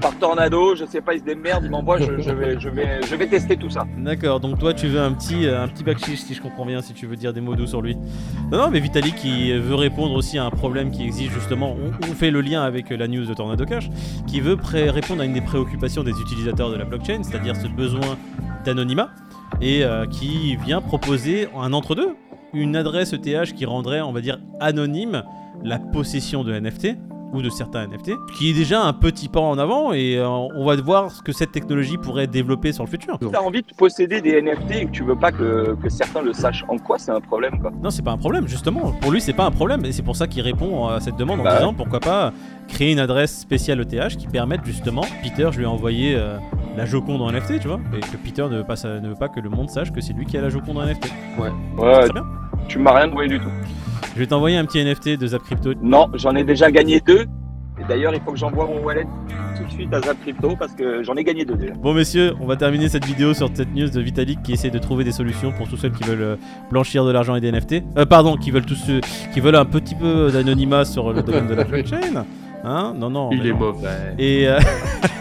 par 0.00 0.16
Tornado, 0.18 0.74
je 0.74 0.84
sais 0.84 1.00
pas, 1.00 1.14
il 1.14 1.20
se 1.20 1.24
démerde, 1.24 1.64
il 1.64 1.70
m'envoie, 1.70 1.98
je, 1.98 2.18
je 2.18 2.30
vais, 2.30 2.58
je, 2.58 3.16
vais, 3.16 3.26
tester 3.26 3.56
tout 3.56 3.70
ça. 3.70 3.86
D'accord, 3.98 4.40
donc 4.40 4.58
toi 4.58 4.74
tu 4.74 4.86
veux 4.88 5.00
un 5.00 5.12
petit, 5.12 5.46
euh, 5.46 5.64
un 5.64 5.68
petit 5.68 6.16
si 6.16 6.34
je 6.34 6.40
comprends 6.40 6.64
bien, 6.64 6.80
si 6.80 6.94
tu 6.94 7.06
veux 7.06 7.16
dire 7.16 7.32
des 7.32 7.40
mots 7.40 7.54
doux 7.54 7.66
sur 7.66 7.82
lui. 7.82 7.96
Non, 8.50 8.58
non, 8.58 8.70
mais 8.70 8.80
Vitalik 8.80 9.14
qui 9.14 9.52
veut 9.52 9.74
répondre 9.74 10.14
aussi 10.14 10.38
à 10.38 10.44
un 10.44 10.50
problème 10.50 10.90
qui 10.90 11.04
existe 11.04 11.32
justement, 11.32 11.76
on, 12.02 12.14
fait 12.14 12.30
le 12.30 12.40
lien 12.40 12.62
avec 12.62 12.90
la 12.90 13.06
news 13.08 13.24
de 13.24 13.34
Tornado 13.34 13.64
Cash, 13.64 13.90
qui 14.26 14.40
veut 14.40 14.56
répondre 14.72 15.22
à 15.22 15.24
une 15.24 15.34
des 15.34 15.40
préoccupations 15.40 16.02
des 16.02 16.18
utilisateurs 16.20 16.70
de 16.70 16.76
la 16.76 16.84
blockchain, 16.84 17.22
c'est-à-dire 17.22 17.56
ce 17.56 17.68
besoin 17.68 18.16
d'anonymat, 18.64 19.10
et 19.60 19.84
euh, 19.84 20.06
qui 20.06 20.56
vient 20.56 20.80
proposer 20.80 21.48
un 21.56 21.72
entre-deux, 21.72 22.14
une 22.52 22.76
adresse 22.76 23.12
ETH 23.12 23.52
qui 23.54 23.64
rendrait, 23.64 24.00
on 24.00 24.12
va 24.12 24.20
dire, 24.20 24.38
anonyme 24.60 25.22
la 25.62 25.78
possession 25.78 26.42
de 26.44 26.58
NFT 26.58 26.96
ou 27.32 27.42
de 27.42 27.50
certains 27.50 27.86
NFT, 27.86 28.12
qui 28.36 28.50
est 28.50 28.54
déjà 28.54 28.82
un 28.82 28.92
petit 28.92 29.28
pas 29.28 29.40
en 29.40 29.58
avant 29.58 29.92
et 29.92 30.16
euh, 30.16 30.28
on 30.28 30.64
va 30.64 30.76
voir 30.76 31.10
ce 31.10 31.22
que 31.22 31.32
cette 31.32 31.52
technologie 31.52 31.96
pourrait 31.96 32.26
développer 32.26 32.72
sur 32.72 32.84
le 32.84 32.90
futur. 32.90 33.18
Si 33.22 33.28
t'as 33.30 33.40
envie 33.40 33.62
de 33.62 33.74
posséder 33.76 34.20
des 34.20 34.40
NFT 34.42 34.70
et 34.72 34.86
que 34.86 34.90
tu 34.90 35.04
veux 35.04 35.16
pas 35.16 35.32
que, 35.32 35.76
que 35.80 35.88
certains 35.88 36.22
le 36.22 36.32
sachent 36.32 36.64
en 36.68 36.78
quoi, 36.78 36.98
c'est 36.98 37.12
un 37.12 37.20
problème, 37.20 37.58
quoi? 37.60 37.70
Non, 37.82 37.90
c'est 37.90 38.02
pas 38.02 38.12
un 38.12 38.18
problème, 38.18 38.48
justement. 38.48 38.92
Pour 39.00 39.12
lui, 39.12 39.20
c'est 39.20 39.32
pas 39.32 39.44
un 39.44 39.50
problème. 39.50 39.84
Et 39.84 39.92
c'est 39.92 40.02
pour 40.02 40.16
ça 40.16 40.26
qu'il 40.26 40.42
répond 40.42 40.88
à 40.88 41.00
cette 41.00 41.16
demande 41.16 41.40
en 41.40 41.44
Bah 41.44 41.56
disant 41.56 41.74
pourquoi 41.74 42.00
pas 42.00 42.32
créer 42.68 42.92
une 42.92 42.98
adresse 42.98 43.38
spéciale 43.38 43.80
ETH 43.80 44.16
qui 44.16 44.26
permette 44.26 44.64
justement. 44.64 45.04
Peter, 45.22 45.48
je 45.52 45.58
lui 45.58 45.64
ai 45.64 45.68
envoyé 45.68 46.14
euh, 46.16 46.38
la 46.76 46.84
Joconde 46.86 47.22
en 47.22 47.30
NFT, 47.32 47.60
tu 47.60 47.68
vois. 47.68 47.80
Et 47.96 48.00
que 48.00 48.16
Peter 48.16 48.42
ne 48.42 48.58
veut, 48.58 48.64
pas, 48.64 48.76
ne 48.84 49.08
veut 49.08 49.14
pas 49.14 49.28
que 49.28 49.40
le 49.40 49.50
monde 49.50 49.70
sache 49.70 49.92
que 49.92 50.00
c'est 50.00 50.12
lui 50.12 50.24
qui 50.24 50.36
a 50.38 50.40
la 50.40 50.48
Joconde 50.48 50.78
en 50.78 50.86
NFT. 50.86 51.10
Ouais, 51.38 51.50
bien. 52.12 52.24
tu 52.68 52.78
m'as 52.78 52.92
rien 52.92 53.08
envoyé 53.08 53.28
du 53.28 53.40
tout. 53.40 53.50
Je 54.20 54.26
vais 54.26 54.28
t'envoyer 54.28 54.58
un 54.58 54.66
petit 54.66 54.84
NFT 54.84 55.18
de 55.18 55.26
Zap 55.28 55.42
Crypto. 55.44 55.72
Non, 55.80 56.10
j'en 56.12 56.36
ai 56.36 56.44
déjà 56.44 56.70
gagné 56.70 57.00
deux. 57.00 57.22
Et 57.80 57.84
d'ailleurs, 57.88 58.14
il 58.14 58.20
faut 58.20 58.32
que 58.32 58.36
j'envoie 58.38 58.66
mon 58.66 58.84
wallet 58.84 59.06
tout 59.56 59.64
de 59.64 59.70
suite 59.70 59.94
à 59.94 60.02
Zap 60.02 60.20
Crypto 60.20 60.56
parce 60.58 60.74
que 60.74 61.02
j'en 61.02 61.14
ai 61.14 61.24
gagné 61.24 61.46
deux 61.46 61.54
déjà. 61.54 61.72
Bon, 61.72 61.94
messieurs, 61.94 62.34
on 62.38 62.46
va 62.46 62.56
terminer 62.56 62.90
cette 62.90 63.06
vidéo 63.06 63.32
sur 63.32 63.48
cette 63.54 63.74
news 63.74 63.88
de 63.88 63.98
Vitalik 63.98 64.42
qui 64.42 64.52
essaie 64.52 64.68
de 64.68 64.78
trouver 64.78 65.04
des 65.04 65.12
solutions 65.12 65.52
pour 65.52 65.70
tous 65.70 65.78
ceux 65.78 65.88
qui 65.88 66.04
veulent 66.04 66.20
euh, 66.20 66.36
blanchir 66.70 67.06
de 67.06 67.12
l'argent 67.12 67.34
et 67.34 67.40
des 67.40 67.50
NFT. 67.50 67.82
Euh, 67.96 68.04
pardon, 68.04 68.36
qui 68.36 68.50
veulent 68.50 68.66
tous 68.66 68.74
ceux 68.74 69.00
qui 69.32 69.40
veulent 69.40 69.56
un 69.56 69.64
petit 69.64 69.94
peu 69.94 70.30
d'anonymat 70.30 70.84
sur 70.84 71.14
le 71.14 71.22
domaine 71.22 71.46
de 71.46 71.54
la 71.54 71.64
blockchain. 71.64 72.26
Hein 72.64 72.94
Non, 72.96 73.10
non. 73.10 73.30
Il 73.32 73.46
est 73.46 73.50
non. 73.50 73.58
mauvais. 73.58 74.14
Et 74.18 74.46
euh, 74.48 74.58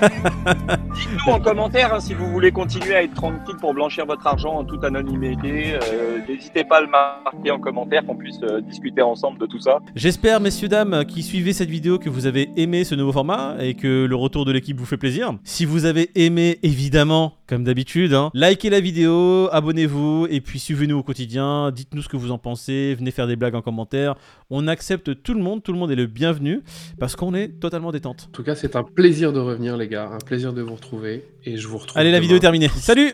Dites-nous 0.02 1.34
en 1.34 1.39
commentaire 1.39 1.93
hein, 1.93 1.99
si 1.99 2.13
vous 2.13 2.28
voulez 2.28 2.52
continuer 2.52 2.95
à 2.95 3.04
être 3.04 3.13
tranquille 3.13 3.56
pour 3.60 3.73
blanchir 3.73 4.06
votre 4.06 4.25
argent 4.28 4.54
en 4.56 4.63
toute 4.65 4.84
anonymité. 4.84 5.73
Euh, 5.75 6.19
N'hésitez 6.28 6.63
pas 6.63 6.78
à 6.78 6.82
le 6.82 6.88
marquer 6.88 7.52
en 7.52 7.60
commentaire, 7.60 8.06
qu'on 8.06 8.15
puisse 8.15 8.39
euh, 8.43 8.62
discuter 8.62 9.02
ensemble 9.02 9.39
de 9.39 9.45
tout 9.45 9.60
ça. 9.60 9.80
J'espère, 9.95 10.39
messieurs, 10.39 10.67
dames, 10.67 11.06
qui 11.06 11.23
suivez 11.23 11.54
cette 11.54 11.69
vidéo, 11.69 11.97
que 11.99 12.10
vous 12.10 12.25
avez 12.28 12.49
aimé 12.58 12.84
ce 12.84 12.95
nouveau 12.95 13.12
format 13.12 13.56
et 13.60 13.73
que 13.75 14.06
le 14.06 14.15
retour 14.15 14.45
de 14.45 14.52
l'équipe 14.52 14.78
vous 14.78 14.86
fait 14.86 14.97
plaisir. 14.97 15.34
Si 15.43 15.65
vous 15.65 15.86
avez 15.86 16.10
aimé, 16.15 16.60
évidemment, 16.63 17.34
Comme 17.49 17.63
d'habitude, 17.63 18.13
hein. 18.13 18.29
likez 18.35 18.69
la 18.69 18.79
vidéo, 18.79 19.49
abonnez-vous 19.51 20.27
et 20.29 20.39
puis 20.39 20.59
suivez-nous 20.59 20.99
au 20.99 21.01
quotidien. 21.01 21.71
Dites-nous 21.71 22.03
ce 22.03 22.07
que 22.07 22.15
vous 22.15 22.29
en 22.29 22.38
pensez. 22.38 22.93
Venez 22.93 23.09
faire 23.09 23.25
des 23.25 23.35
blagues 23.35 23.55
en 23.55 23.63
commentaire. 23.63 24.13
On 24.51 24.67
accepte 24.67 25.23
tout 25.23 25.33
le 25.33 25.41
monde. 25.41 25.63
Tout 25.63 25.73
le 25.73 25.79
monde 25.79 25.89
est 25.89 25.95
le 25.95 26.05
bienvenu 26.05 26.62
parce 26.99 27.15
qu'on 27.15 27.33
est 27.33 27.59
totalement 27.59 27.91
détente. 27.91 28.27
En 28.29 28.33
tout 28.33 28.43
cas, 28.43 28.53
c'est 28.53 28.75
un 28.75 28.83
plaisir 28.83 29.33
de 29.33 29.39
revenir, 29.39 29.77
les 29.77 29.88
gars. 29.88 30.12
Un 30.12 30.19
plaisir 30.19 30.53
de 30.53 30.62
vous 30.62 30.75
retrouver. 30.75 31.25
Et 31.43 31.57
je 31.57 31.67
vous 31.67 31.79
retrouve. 31.79 31.97
Allez, 31.97 32.12
la 32.12 32.19
vidéo 32.19 32.38
est 32.38 32.41
terminée. 32.41 32.67
Salut 32.67 33.13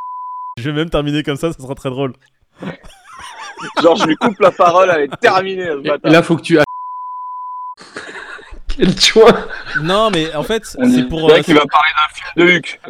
Je 0.58 0.70
vais 0.70 0.76
même 0.76 0.88
terminer 0.88 1.22
comme 1.22 1.36
ça, 1.36 1.52
ça 1.52 1.58
sera 1.58 1.74
très 1.74 1.90
drôle. 1.90 2.14
Genre, 3.82 3.96
je 3.96 4.06
lui 4.06 4.16
coupe 4.16 4.40
la 4.40 4.52
parole, 4.52 4.90
elle 4.90 5.02
est 5.02 5.16
terminée, 5.20 5.66
ce 5.66 5.80
Et 5.80 5.88
bâtard. 5.88 6.12
là, 6.12 6.22
faut 6.22 6.36
que 6.36 6.42
tu. 6.42 6.58
Quel 8.78 9.00
choix 9.00 9.32
Non, 9.82 10.10
mais 10.10 10.34
en 10.34 10.42
fait, 10.42 10.62
On 10.78 10.90
c'est 10.90 11.04
pour. 11.04 11.28
le 11.28 11.34
euh, 11.34 11.36
mec, 11.38 11.48
il 11.48 11.54
va 11.54 11.64
parler 11.66 11.90
d'un 11.96 12.14
film 12.14 12.28
de 12.36 12.52
Luc. 12.52 12.80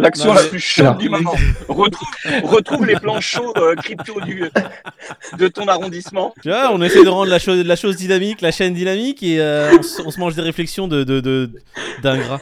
L'action 0.00 0.26
Non, 0.28 0.34
la 0.34 0.42
plus 0.44 0.60
chaude 0.60 0.98
du 0.98 1.08
moment. 1.08 1.34
Retrouve, 1.68 2.08
retrouve 2.44 2.86
les 2.86 2.94
plans 2.96 3.20
chauds 3.20 3.52
euh, 3.56 3.74
crypto 3.74 4.20
du, 4.20 4.44
de 5.38 5.48
ton 5.48 5.66
arrondissement. 5.66 6.34
Tu 6.42 6.48
vois, 6.50 6.70
on 6.72 6.80
essaie 6.82 7.02
de 7.04 7.08
rendre 7.08 7.30
la 7.30 7.38
chose, 7.38 7.64
la 7.64 7.76
chose 7.76 7.96
dynamique, 7.96 8.40
la 8.40 8.52
chaîne 8.52 8.74
dynamique 8.74 9.22
et 9.22 9.40
euh, 9.40 9.76
on, 9.78 9.82
se- 9.82 10.02
on 10.02 10.10
se 10.10 10.20
mange 10.20 10.34
des 10.34 10.42
réflexions 10.42 10.86
de, 10.88 11.02
de, 11.04 11.20
de- 11.20 11.50
d'ingrats. 12.02 12.40